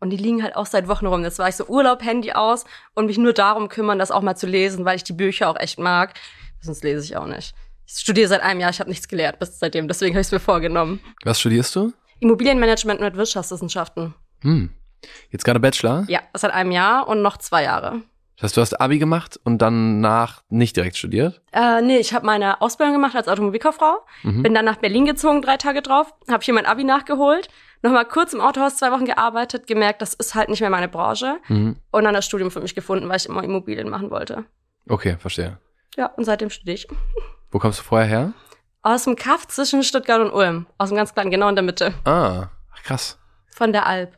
[0.00, 1.22] Und die liegen halt auch seit Wochen rum.
[1.24, 4.34] Jetzt war ich so Urlaub, Handy aus und mich nur darum kümmern, das auch mal
[4.36, 6.12] zu lesen, weil ich die Bücher auch echt mag.
[6.64, 7.54] Sonst lese ich auch nicht.
[7.86, 10.32] Ich studiere seit einem Jahr, ich habe nichts gelehrt bis seitdem, deswegen habe ich es
[10.32, 11.00] mir vorgenommen.
[11.24, 11.92] Was studierst du?
[12.20, 14.14] Immobilienmanagement mit Wirtschaftswissenschaften.
[14.42, 14.70] Hm.
[15.30, 16.04] Jetzt gerade Bachelor?
[16.08, 18.00] Ja, seit einem Jahr und noch zwei Jahre.
[18.36, 21.42] Das heißt, du hast Abi gemacht und danach nicht direkt studiert?
[21.52, 24.42] Äh, nee, ich habe meine Ausbildung gemacht als Automobilkauffrau, Mhm.
[24.42, 27.48] bin dann nach Berlin gezogen, drei Tage drauf, habe hier mein Abi nachgeholt,
[27.82, 31.36] nochmal kurz im Autohaus zwei Wochen gearbeitet, gemerkt, das ist halt nicht mehr meine Branche
[31.48, 31.76] Mhm.
[31.92, 34.44] und dann das Studium für mich gefunden, weil ich immer Immobilien machen wollte.
[34.88, 35.58] Okay, verstehe.
[35.96, 36.88] Ja, und seitdem studiere ich.
[37.50, 38.32] Wo kommst du vorher her?
[38.82, 40.66] Aus dem Kaff zwischen Stuttgart und Ulm.
[40.76, 41.94] Aus dem ganz kleinen, genau in der Mitte.
[42.04, 43.18] Ah, ach, krass.
[43.48, 44.16] Von der Alp.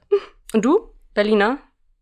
[0.52, 0.90] Und du?
[1.14, 1.58] Berliner?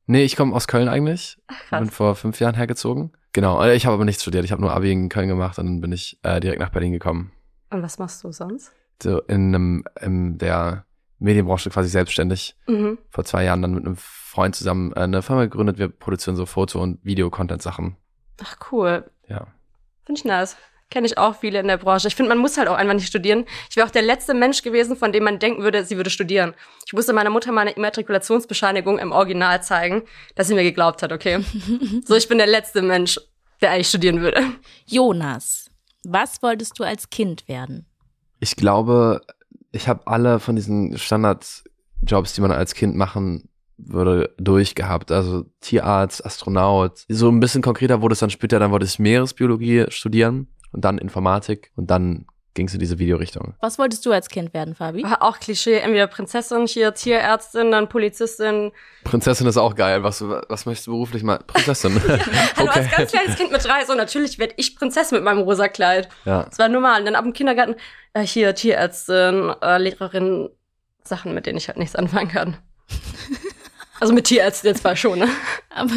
[0.07, 1.39] Nee, ich komme aus Köln eigentlich.
[1.69, 1.81] krass.
[1.81, 3.13] Bin vor fünf Jahren hergezogen.
[3.33, 4.45] Genau, äh, ich habe aber nichts studiert.
[4.45, 6.93] Ich habe nur Abi in Köln gemacht und dann bin ich äh, direkt nach Berlin
[6.93, 7.33] gekommen.
[7.71, 8.71] Und was machst du sonst?
[9.03, 10.87] So in einem, in der
[11.19, 12.57] Medienbranche quasi selbstständig.
[12.69, 12.99] Mhm.
[13.11, 15.79] Vor zwei Jahren dann mit einem Freund zusammen äh, eine Firma gegründet.
[15.79, 17.97] Wir produzieren so Foto- und Video-Content-Sachen.
[18.43, 19.11] Ach, cool.
[19.29, 19.47] Ja.
[20.05, 20.57] Finde ich nice.
[20.91, 22.09] Kenne ich auch viele in der Branche.
[22.09, 23.47] Ich finde, man muss halt auch einfach nicht studieren.
[23.71, 26.55] Ich wäre auch der letzte Mensch gewesen, von dem man denken würde, sie würde studieren.
[26.87, 30.03] Ich musste meiner Mutter meine Immatrikulationsbescheinigung im Original zeigen,
[30.35, 31.45] dass sie mir geglaubt hat, okay.
[32.05, 33.19] so, ich bin der letzte Mensch,
[33.61, 34.45] der eigentlich studieren würde.
[34.87, 35.71] Jonas,
[36.05, 37.87] was wolltest du als Kind werden?
[38.41, 39.23] Ich glaube,
[39.73, 45.11] ich habe alle von diesen Standardjobs, die man als Kind machen würde, durchgehabt.
[45.11, 47.05] Also Tierarzt, Astronaut.
[47.09, 50.99] So ein bisschen konkreter wurde es dann später, dann wollte ich Meeresbiologie studieren und dann
[50.99, 53.55] Informatik und dann ging es in diese Videorichtung.
[53.61, 55.03] Was wolltest du als Kind werden, Fabi?
[55.03, 58.71] War auch Klischee, entweder Prinzessin, hier Tierärztin, dann Polizistin.
[59.03, 60.05] Prinzessin ist auch geil.
[60.05, 61.41] Was, was möchtest du beruflich mal?
[61.47, 62.01] Prinzessin.
[62.57, 65.69] Hallo, als ganz kleines Kind mit drei, so natürlich werde ich Prinzessin mit meinem rosa
[65.69, 66.09] Kleid.
[66.25, 66.45] Ja.
[66.45, 67.01] Das war normal.
[67.01, 67.75] Und dann ab dem Kindergarten,
[68.13, 70.49] äh, hier Tierärztin, äh, Lehrerin,
[71.03, 72.57] Sachen, mit denen ich halt nichts anfangen kann.
[74.05, 75.29] Also mit Tierärzten jetzt mal schon, ne?
[75.71, 75.95] Aber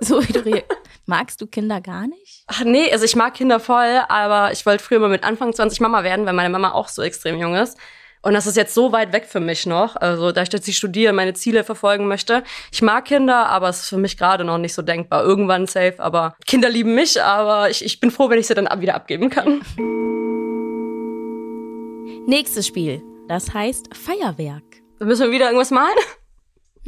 [0.00, 0.64] so wie du rea-
[1.06, 2.44] Magst du Kinder gar nicht?
[2.46, 5.80] Ach nee, also ich mag Kinder voll, aber ich wollte früher mal mit Anfang 20
[5.80, 7.78] Mama werden, weil meine Mama auch so extrem jung ist.
[8.20, 9.96] Und das ist jetzt so weit weg für mich noch.
[9.96, 12.42] Also, da ich jetzt studiere, meine Ziele verfolgen möchte.
[12.70, 15.24] Ich mag Kinder, aber es ist für mich gerade noch nicht so denkbar.
[15.24, 18.68] Irgendwann safe, aber Kinder lieben mich, aber ich, ich bin froh, wenn ich sie dann
[18.82, 19.62] wieder abgeben kann.
[22.26, 23.02] Nächstes Spiel.
[23.26, 24.64] Das heißt Feuerwerk.
[24.98, 25.96] Müssen wir wieder irgendwas malen?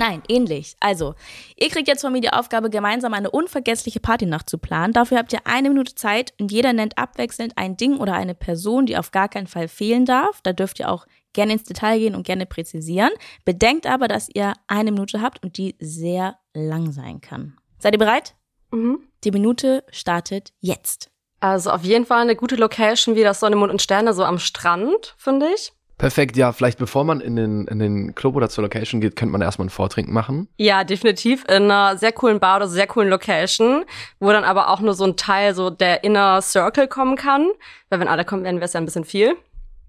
[0.00, 0.76] Nein, ähnlich.
[0.80, 1.14] Also,
[1.56, 4.94] ihr kriegt jetzt von mir die Aufgabe, gemeinsam eine unvergessliche Partynacht zu planen.
[4.94, 8.86] Dafür habt ihr eine Minute Zeit und jeder nennt abwechselnd ein Ding oder eine Person,
[8.86, 10.40] die auf gar keinen Fall fehlen darf.
[10.42, 13.10] Da dürft ihr auch gerne ins Detail gehen und gerne präzisieren.
[13.44, 17.58] Bedenkt aber, dass ihr eine Minute habt und die sehr lang sein kann.
[17.78, 18.36] Seid ihr bereit?
[18.70, 19.00] Mhm.
[19.22, 21.10] Die Minute startet jetzt.
[21.40, 24.38] Also auf jeden Fall eine gute Location wie das Sonne, Mond und Sterne, so am
[24.38, 25.74] Strand, finde ich.
[26.00, 29.32] Perfekt, ja, vielleicht bevor man in den, in den Club oder zur Location geht, könnte
[29.32, 30.48] man erstmal einen Vortrinken machen.
[30.56, 33.84] Ja, definitiv in einer sehr coolen Bar oder sehr coolen Location,
[34.18, 37.50] wo dann aber auch nur so ein Teil so der Inner Circle kommen kann.
[37.90, 39.36] Weil wenn alle kommen werden, wäre es ja ein bisschen viel.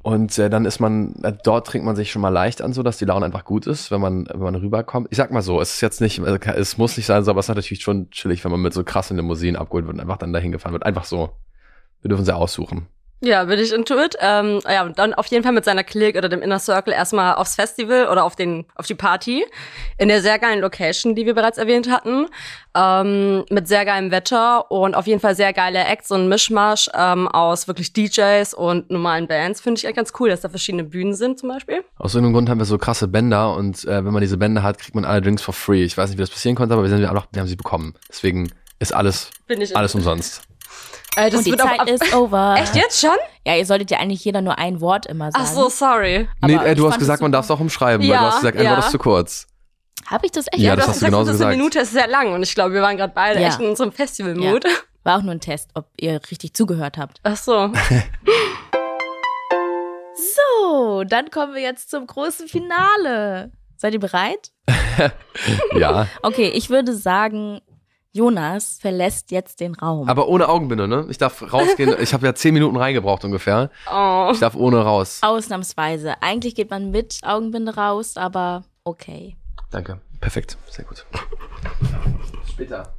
[0.03, 2.83] Und äh, dann ist man, äh, dort trinkt man sich schon mal leicht an, so
[2.83, 5.07] dass die Laune einfach gut ist, wenn man, wenn man rüberkommt.
[5.11, 7.39] Ich sag mal so, es ist jetzt nicht, äh, es muss nicht sein, so, aber
[7.39, 10.17] es ist natürlich schon chillig, wenn man mit so krassen Limousinen abgeholt wird und einfach
[10.17, 10.85] dann dahin gefahren wird.
[10.85, 11.29] Einfach so.
[12.01, 12.87] Wir dürfen sie aussuchen.
[13.23, 14.17] Ja, bin ich into it.
[14.19, 17.35] Ähm, ja, und dann auf jeden Fall mit seiner Clique oder dem Inner Circle erstmal
[17.35, 19.45] aufs Festival oder auf den auf die Party
[19.99, 22.25] in der sehr geilen Location, die wir bereits erwähnt hatten,
[22.75, 27.27] ähm, mit sehr geilem Wetter und auf jeden Fall sehr geile Acts und Mischmasch ähm,
[27.27, 29.61] aus wirklich DJs und normalen Bands.
[29.61, 31.83] Finde ich echt ganz cool, dass da verschiedene Bühnen sind zum Beispiel.
[31.99, 34.79] Aus irgendeinem Grund haben wir so krasse Bänder und äh, wenn man diese Bänder hat,
[34.79, 35.83] kriegt man alle Drinks for free.
[35.83, 37.55] Ich weiß nicht, wie das passieren konnte, aber wir, sind, wir, haben, wir haben sie
[37.55, 37.93] bekommen.
[38.09, 39.29] Deswegen ist alles,
[39.75, 40.41] alles umsonst.
[41.17, 42.55] Äh, das und die wird auch Zeit ab ist over.
[42.59, 43.15] Echt jetzt schon?
[43.45, 45.43] Ja, ihr solltet ja eigentlich jeder nur ein Wort immer sagen.
[45.47, 46.29] Ach so, sorry.
[46.41, 48.25] Aber nee, äh, du hast gesagt, es man darf es auch umschreiben, weil Ja, du
[48.27, 48.71] hast gesagt, ein ja.
[48.71, 49.47] Wort ist zu kurz.
[50.07, 50.57] Habe ich das echt?
[50.57, 51.57] Ja, du das hast hast du gesagt, genauso das ist eine gesagt.
[51.57, 53.47] Minute ist sehr lang und ich glaube, wir waren gerade beide Ja.
[53.49, 54.65] echt in unserem Festival-Mood.
[55.03, 57.19] War auch nur ein Test, ob ihr richtig zugehört habt.
[57.23, 57.71] Ach so.
[60.13, 63.51] So, dann kommen wir jetzt zum großen Finale.
[63.77, 64.51] Seid ihr bereit?
[65.75, 67.61] Ja, Okay, ich würde sagen,
[68.13, 70.09] Jonas verlässt jetzt den Raum.
[70.09, 71.05] aber ohne Augenbinde, ne?
[71.09, 71.95] Ich darf rausgehen.
[72.01, 73.69] Ich habe ja zehn Minuten reingebraucht ungefähr.
[73.91, 74.29] Oh.
[74.33, 75.19] Ich darf ohne raus.
[75.21, 76.21] Ausnahmsweise.
[76.21, 79.37] Eigentlich geht man mit Augenbinde raus, aber okay.
[79.69, 80.01] Danke.
[80.19, 80.57] Perfekt.
[80.69, 81.05] Sehr gut.
[82.49, 82.93] Später.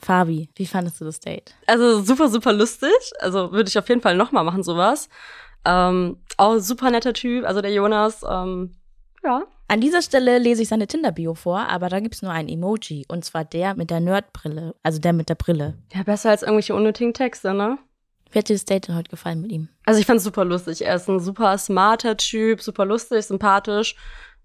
[0.00, 1.54] Fabi, wie fandest du das Date?
[1.66, 2.90] Also super, super lustig.
[3.20, 5.08] Also würde ich auf jeden Fall nochmal machen, sowas.
[5.64, 8.24] Ähm, auch super netter Typ, also der Jonas.
[8.28, 8.74] Ähm,
[9.22, 9.42] ja.
[9.70, 13.04] An dieser Stelle lese ich seine Tinder-Bio vor, aber da gibt's nur ein Emoji.
[13.06, 14.74] Und zwar der mit der Nerdbrille.
[14.82, 15.78] Also der mit der Brille.
[15.94, 17.78] Ja, besser als irgendwelche unnötigen Texte, ne?
[18.32, 19.68] Wie hat dir das Date denn heute gefallen mit ihm?
[19.86, 20.84] Also ich fand's super lustig.
[20.84, 23.94] Er ist ein super smarter Typ, super lustig, sympathisch.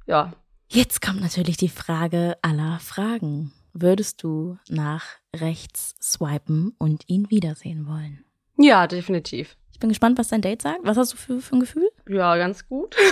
[0.06, 0.34] Ja.
[0.70, 3.52] Jetzt kommt natürlich die Frage aller Fragen.
[3.74, 8.24] Würdest du nach rechts swipen und ihn wiedersehen wollen?
[8.60, 9.58] Ja, definitiv.
[9.72, 10.82] Ich bin gespannt, was dein Date sagt.
[10.84, 11.90] Was hast du für, für ein Gefühl?
[12.08, 12.96] Ja, ganz gut.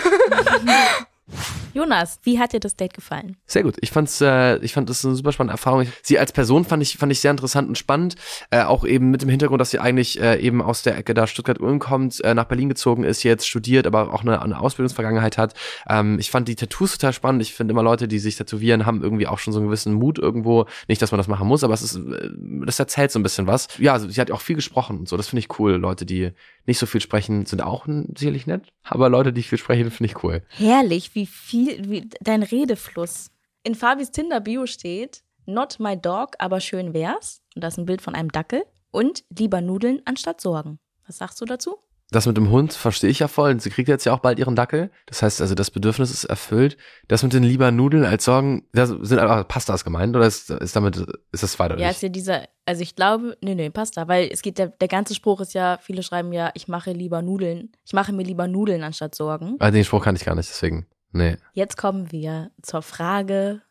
[1.73, 3.35] Jonas, wie hat dir das Date gefallen?
[3.47, 3.75] Sehr gut.
[3.81, 5.87] Ich fand's, äh, ich fand das eine super spannende Erfahrung.
[6.03, 8.15] Sie als Person fand ich, fand ich sehr interessant und spannend.
[8.51, 11.25] Äh, auch eben mit dem Hintergrund, dass sie eigentlich äh, eben aus der Ecke da
[11.25, 15.55] Stuttgart-Ulm kommt, äh, nach Berlin gezogen ist, jetzt studiert, aber auch eine, eine Ausbildungsvergangenheit hat.
[15.87, 17.41] Ähm, ich fand die Tattoos total spannend.
[17.41, 20.19] Ich finde immer Leute, die sich tätowieren, haben irgendwie auch schon so einen gewissen Mut
[20.19, 20.65] irgendwo.
[20.87, 22.29] Nicht, dass man das machen muss, aber es ist, äh,
[22.65, 23.67] das erzählt so ein bisschen was.
[23.79, 25.17] Ja, also sie hat auch viel gesprochen und so.
[25.17, 25.73] Das finde ich cool.
[25.73, 26.31] Leute, die
[26.65, 28.71] nicht so viel sprechen, sind auch sicherlich nett.
[28.83, 30.43] Aber Leute, die viel sprechen, finde ich cool.
[30.49, 33.31] Herrlich, wie viel, wie dein Redefluss.
[33.63, 37.41] In Fabis Tinder-Bio steht, not my dog, aber schön wär's.
[37.55, 38.63] Und da ist ein Bild von einem Dackel.
[38.91, 40.79] Und lieber Nudeln anstatt Sorgen.
[41.07, 41.77] Was sagst du dazu?
[42.13, 43.59] Das mit dem Hund verstehe ich ja voll.
[43.59, 44.91] Sie kriegt jetzt ja auch bald ihren Dackel.
[45.07, 46.77] Das heißt also, das Bedürfnis ist erfüllt.
[47.07, 50.75] Das mit den lieber Nudeln als Sorgen, da sind einfach Pastas gemeint oder ist, ist
[50.75, 50.97] damit,
[51.31, 51.79] ist das weiter?
[51.79, 54.67] Ja, ist ja dieser, also ich glaube, nee, nee, passt da, weil es geht, der,
[54.67, 58.23] der ganze Spruch ist ja, viele schreiben ja, ich mache lieber Nudeln, ich mache mir
[58.23, 59.55] lieber Nudeln anstatt Sorgen.
[59.59, 60.85] Ah, den Spruch kann ich gar nicht, deswegen.
[61.13, 61.37] Nee.
[61.53, 63.61] Jetzt kommen wir zur Frage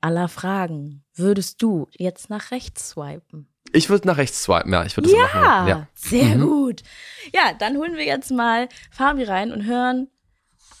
[0.00, 1.04] aller Fragen.
[1.14, 3.48] Würdest du jetzt nach rechts swipen?
[3.72, 4.84] Ich würde nach rechts swipen, ja.
[4.84, 5.68] Ich würde das so machen.
[5.68, 5.88] Ja.
[5.94, 6.40] sehr Mhm.
[6.42, 6.82] gut.
[7.34, 10.08] Ja, dann holen wir jetzt mal Fabi rein und hören,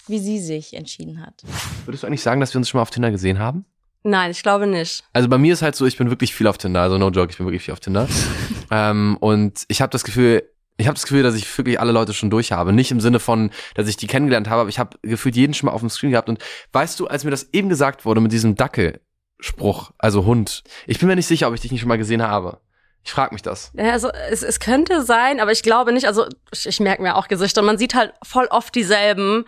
[0.06, 1.42] wie sie sich entschieden hat.
[1.84, 3.64] Würdest du eigentlich sagen, dass wir uns schon mal auf Tinder gesehen haben?
[4.04, 5.02] Nein, ich glaube nicht.
[5.12, 7.32] Also bei mir ist halt so, ich bin wirklich viel auf Tinder, also no joke,
[7.32, 8.06] ich bin wirklich viel auf Tinder.
[8.70, 12.12] ähm, und ich habe das Gefühl, ich habe das Gefühl, dass ich wirklich alle Leute
[12.12, 12.72] schon durch habe.
[12.72, 15.68] Nicht im Sinne von, dass ich die kennengelernt habe, aber ich habe gefühlt jeden schon
[15.68, 16.28] mal auf dem Screen gehabt.
[16.28, 20.98] Und weißt du, als mir das eben gesagt wurde mit diesem Dackelspruch, also Hund, ich
[20.98, 22.60] bin mir nicht sicher, ob ich dich nicht schon mal gesehen habe.
[23.04, 23.70] Ich frage mich das.
[23.74, 26.06] Ja, also es, es könnte sein, aber ich glaube nicht.
[26.06, 27.62] Also ich, ich merke mir auch Gesichter.
[27.62, 29.44] Man sieht halt voll oft dieselben.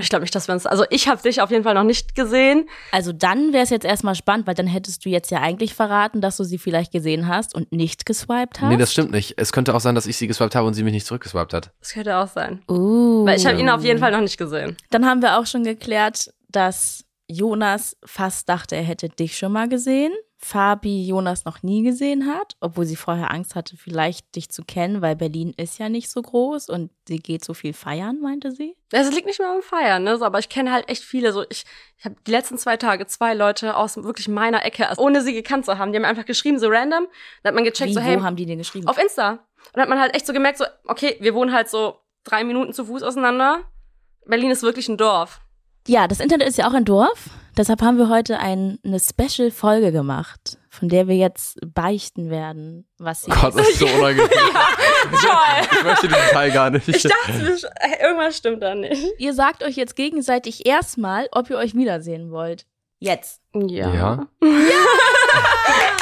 [0.00, 0.64] Ich glaube nicht, dass wir uns.
[0.64, 2.68] Also ich habe dich auf jeden Fall noch nicht gesehen.
[2.92, 6.20] Also dann wäre es jetzt erstmal spannend, weil dann hättest du jetzt ja eigentlich verraten,
[6.20, 8.70] dass du sie vielleicht gesehen hast und nicht geswiped hast.
[8.70, 9.34] Nee, das stimmt nicht.
[9.36, 11.72] Es könnte auch sein, dass ich sie geswiped habe und sie mich nicht zurückgeswiped hat.
[11.80, 12.62] Das könnte auch sein.
[12.68, 13.26] Uh.
[13.26, 14.76] Weil ich habe ihn auf jeden Fall noch nicht gesehen.
[14.90, 19.68] Dann haben wir auch schon geklärt, dass Jonas fast dachte, er hätte dich schon mal
[19.68, 20.12] gesehen.
[20.44, 25.00] Fabi Jonas noch nie gesehen hat, obwohl sie vorher Angst hatte, vielleicht dich zu kennen,
[25.00, 28.74] weil Berlin ist ja nicht so groß und sie geht so viel feiern, meinte sie.
[28.90, 30.18] Es liegt nicht mehr am Feiern, ne?
[30.18, 31.32] so, Aber ich kenne halt echt viele.
[31.32, 31.64] So, ich,
[31.96, 35.32] ich habe die letzten zwei Tage zwei Leute aus wirklich meiner Ecke, also ohne sie
[35.32, 37.06] gekannt zu haben, die haben einfach geschrieben, so random.
[37.42, 38.88] Da hat man gecheckt, Wie, so, hey, wo haben die den geschrieben?
[38.88, 39.30] auf Insta.
[39.30, 42.42] Und da hat man halt echt so gemerkt, so, okay, wir wohnen halt so drei
[42.42, 43.60] Minuten zu Fuß auseinander.
[44.26, 45.40] Berlin ist wirklich ein Dorf.
[45.86, 47.30] Ja, das Internet ist ja auch ein Dorf.
[47.56, 53.22] Deshalb haben wir heute ein, eine Special-Folge gemacht, von der wir jetzt beichten werden, was
[53.22, 54.28] sie Gott, das ist so unangenehm.
[54.30, 55.68] Toll!
[55.70, 56.88] ich möchte diesen Teil gar nicht.
[56.88, 57.58] Ich dachte,
[58.00, 59.04] irgendwas stimmt da nicht.
[59.18, 62.64] Ihr sagt euch jetzt gegenseitig erstmal, ob ihr euch wiedersehen wollt.
[63.00, 63.42] Jetzt.
[63.52, 63.92] Ja.
[63.92, 64.26] ja.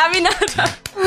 [0.06, 0.64] Aminata.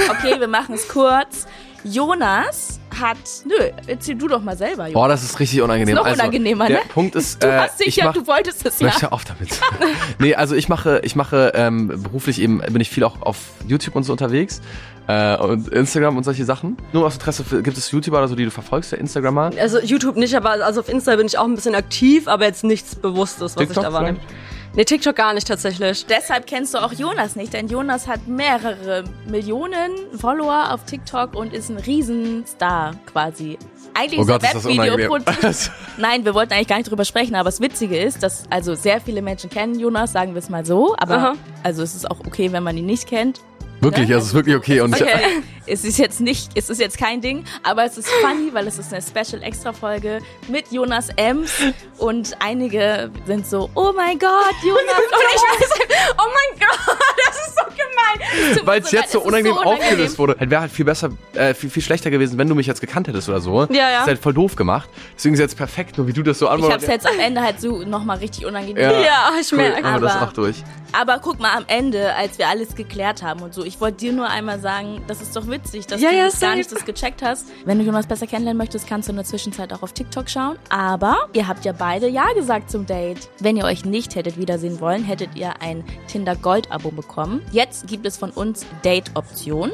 [0.10, 1.46] Okay, wir machen es kurz.
[1.84, 3.18] Jonas hat.
[3.46, 4.94] Nö, erzähl du doch mal selber, Jonas.
[4.94, 5.96] Boah, das ist richtig unangenehm.
[5.96, 6.86] Ist noch also, unangenehmer, der ne?
[6.90, 8.88] Punkt ist, du äh, hast dich ich ja, mach, du wolltest es ja.
[8.88, 9.60] Möchte auf damit.
[10.20, 13.96] nee, also ich mache, ich mache ähm, beruflich eben, bin ich viel auch auf YouTube
[13.96, 14.62] und so unterwegs.
[15.06, 16.78] Äh, und Instagram und solche Sachen.
[16.94, 19.52] Nur aus Interesse, gibt es YouTuber oder so, die du verfolgst, der Instagrammer?
[19.60, 22.64] Also YouTube nicht, aber also auf Insta bin ich auch ein bisschen aktiv, aber jetzt
[22.64, 24.20] nichts Bewusstes, was TikTok ich da wahrnehme.
[24.76, 26.08] Nee, TikTok gar nicht tatsächlich.
[26.08, 31.54] Deshalb kennst du auch Jonas nicht, denn Jonas hat mehrere Millionen Follower auf TikTok und
[31.54, 33.60] ist ein Riesenstar quasi.
[33.94, 35.12] Eigentlich Oh ist Gott, ist das unangenehm.
[35.12, 35.72] Webvideoproduzent.
[35.98, 39.00] Nein, wir wollten eigentlich gar nicht drüber sprechen, aber das Witzige ist, dass also sehr
[39.00, 41.34] viele Menschen kennen Jonas, sagen wir es mal so, aber Aha.
[41.62, 43.42] also es ist auch okay, wenn man ihn nicht kennt.
[43.84, 44.16] Wirklich, Ne?
[44.16, 44.82] also es ist wirklich okay.
[44.82, 45.08] Und Okay.
[45.66, 48.78] Es ist jetzt nicht, es ist jetzt kein Ding, aber es ist funny, weil es
[48.80, 50.20] ist eine Special Extra Folge
[50.50, 51.54] mit Jonas Ems
[52.00, 54.82] und einige sind so, oh mein Gott, Jonas.
[54.84, 58.66] und ich weiß, oh mein Gott, das ist so gemein.
[58.68, 60.36] Weil es so jetzt so es ist unangenehm aufgelöst wurde.
[60.38, 63.30] Wäre halt viel besser, äh, viel, viel schlechter gewesen, wenn du mich jetzt gekannt hättest
[63.30, 63.62] oder so.
[63.64, 63.92] Ja, ja.
[63.92, 64.90] Das ist halt voll doof gemacht.
[65.16, 66.74] Deswegen ist jetzt perfekt, nur wie du das so Ich anmachst.
[66.74, 68.84] hab's jetzt am Ende halt so nochmal richtig unangenehm.
[68.84, 69.00] Ja.
[69.00, 69.82] Ja, ich Cool, merke.
[69.82, 70.58] wir das aber- auch durch.
[70.96, 74.14] Aber guck mal, am Ende, als wir alles geklärt haben und so, ich wollte dir
[74.14, 76.58] nur einmal sagen, das ist doch witzig, dass Ja, du ja, das gar safe.
[76.58, 77.48] nicht das gecheckt hast.
[77.66, 80.58] Wenn du Jonas besser kennenlernen möchtest, kannst du in der Zwischenzeit auch auf TikTok schauen.
[80.70, 83.30] Aber ihr habt ja beide Ja gesagt zum Date.
[83.40, 87.42] Wenn ihr euch nicht hättet wiedersehen wollen, hättet ihr ein Tinder Gold-Abo bekommen.
[87.52, 89.72] Jetzt gibt es von uns Date-Optionen.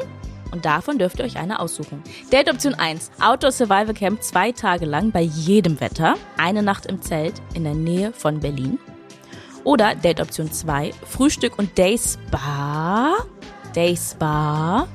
[0.52, 2.02] Und davon dürft ihr euch eine aussuchen.
[2.32, 3.12] Date Option 1.
[3.22, 6.16] Outdoor Survival Camp zwei Tage lang bei jedem Wetter.
[6.38, 8.80] Eine Nacht im Zelt in der Nähe von Berlin.
[9.64, 13.18] Oder Date Option 2, Frühstück und Day Spa.
[13.76, 14.88] Day Spa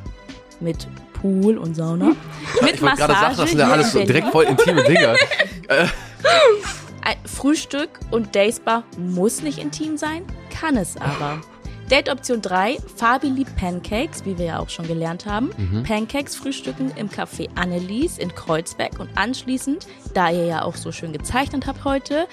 [0.61, 2.13] mit Pool und Sauna.
[2.61, 5.17] Mit Ich wollte gerade sagen, das sind ja alles so direkt voll intime Dinge.
[7.03, 11.41] Ein Frühstück und Day Spa muss nicht intim sein, kann es aber.
[11.91, 15.51] Date Option 3, Fabi liebt Pancakes, wie wir ja auch schon gelernt haben.
[15.87, 21.13] Pancakes frühstücken im Café Annelies in Kreuzberg und anschließend, da ihr ja auch so schön
[21.13, 22.27] gezeichnet habt heute,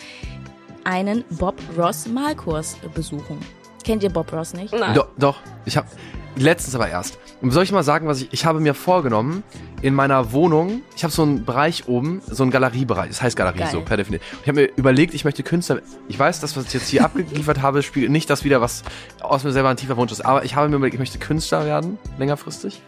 [0.86, 3.40] einen Bob Ross Malkurs besuchen.
[3.84, 4.74] Kennt ihr Bob Ross nicht?
[4.74, 4.94] Nein.
[4.94, 5.88] Doch, doch, ich habe
[6.36, 7.18] letztens aber erst.
[7.42, 9.44] Und soll ich mal sagen, was ich ich habe mir vorgenommen
[9.82, 10.82] in meiner Wohnung.
[10.96, 13.10] Ich habe so einen Bereich oben, so einen Galeriebereich.
[13.10, 13.70] Das heißt Galerie Geil.
[13.72, 14.28] so per Definition.
[14.42, 15.82] Ich habe mir überlegt, ich möchte Künstler.
[16.08, 18.84] Ich weiß, das was ich jetzt hier abgeliefert habe, spielt nicht das wieder, was
[19.22, 20.22] aus mir selber ein tiefer Wunsch ist.
[20.22, 22.82] Aber ich habe mir überlegt, ich möchte Künstler werden längerfristig.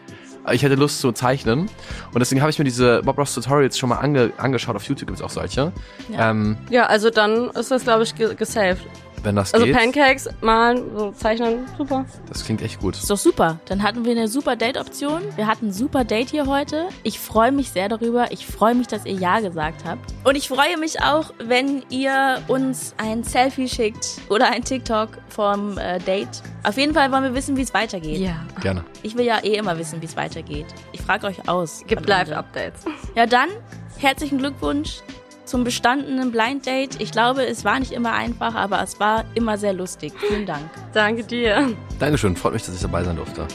[0.52, 1.70] Ich hätte Lust zu zeichnen
[2.14, 4.76] und deswegen habe ich mir diese Bob Ross Tutorials schon mal ange angeschaut.
[4.76, 5.72] Auf YouTube gibt es auch solche.
[6.10, 6.32] Ja.
[6.32, 8.86] Ähm, Ja, also dann ist das, glaube ich, ge gesaved.
[9.24, 12.06] Wenn das Also geht, Pancakes, malen, so zeichnen, super.
[12.30, 12.96] das klingt echt gut.
[12.96, 13.60] Ist doch super.
[13.66, 15.22] Dann hatten wir eine super Date-Option.
[15.36, 16.90] Wir hatten ein super Date hier heute.
[17.04, 18.32] Ich freue mich sehr darüber.
[18.32, 20.14] Ich freue mich, dass ihr Ja gesagt habt.
[20.24, 25.78] Und ich freue mich auch, wenn ihr uns ein Selfie schickt oder ein TikTok vom
[25.78, 26.42] äh, Date.
[26.64, 28.20] Auf jeden Fall wollen wir wissen, wie es weitergeht.
[28.20, 28.46] Ja.
[28.62, 28.84] Gerne.
[29.02, 30.68] Ich will ja eh immer wissen, wie es weitergeht.
[30.92, 31.84] Ich frage euch aus.
[31.88, 32.08] Gibt.
[32.08, 32.86] Live-Updates.
[33.16, 33.50] Ja, dann
[33.98, 35.02] herzlichen Glückwunsch
[35.46, 37.00] zum bestandenen Blind Date.
[37.00, 40.14] Ich glaube, es war nicht immer einfach, aber es war immer sehr lustig.
[40.28, 40.70] Vielen Dank.
[40.94, 41.76] Danke dir.
[42.00, 43.48] Dankeschön, freut mich, dass ich dabei sein durfte.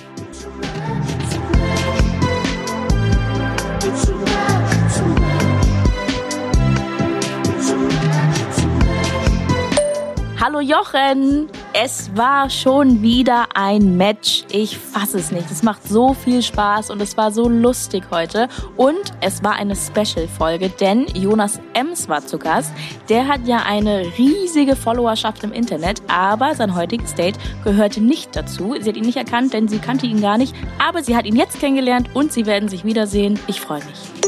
[10.40, 11.50] Hallo Jochen!
[11.74, 14.44] Es war schon wieder ein Match.
[14.50, 15.50] Ich fasse es nicht.
[15.50, 18.48] Es macht so viel Spaß und es war so lustig heute.
[18.76, 22.72] Und es war eine Special-Folge, denn Jonas Ems war zu Gast.
[23.08, 28.74] Der hat ja eine riesige Followerschaft im Internet, aber sein heutiges Date gehörte nicht dazu.
[28.80, 30.54] Sie hat ihn nicht erkannt, denn sie kannte ihn gar nicht.
[30.78, 33.38] Aber sie hat ihn jetzt kennengelernt und sie werden sich wiedersehen.
[33.46, 34.27] Ich freue mich.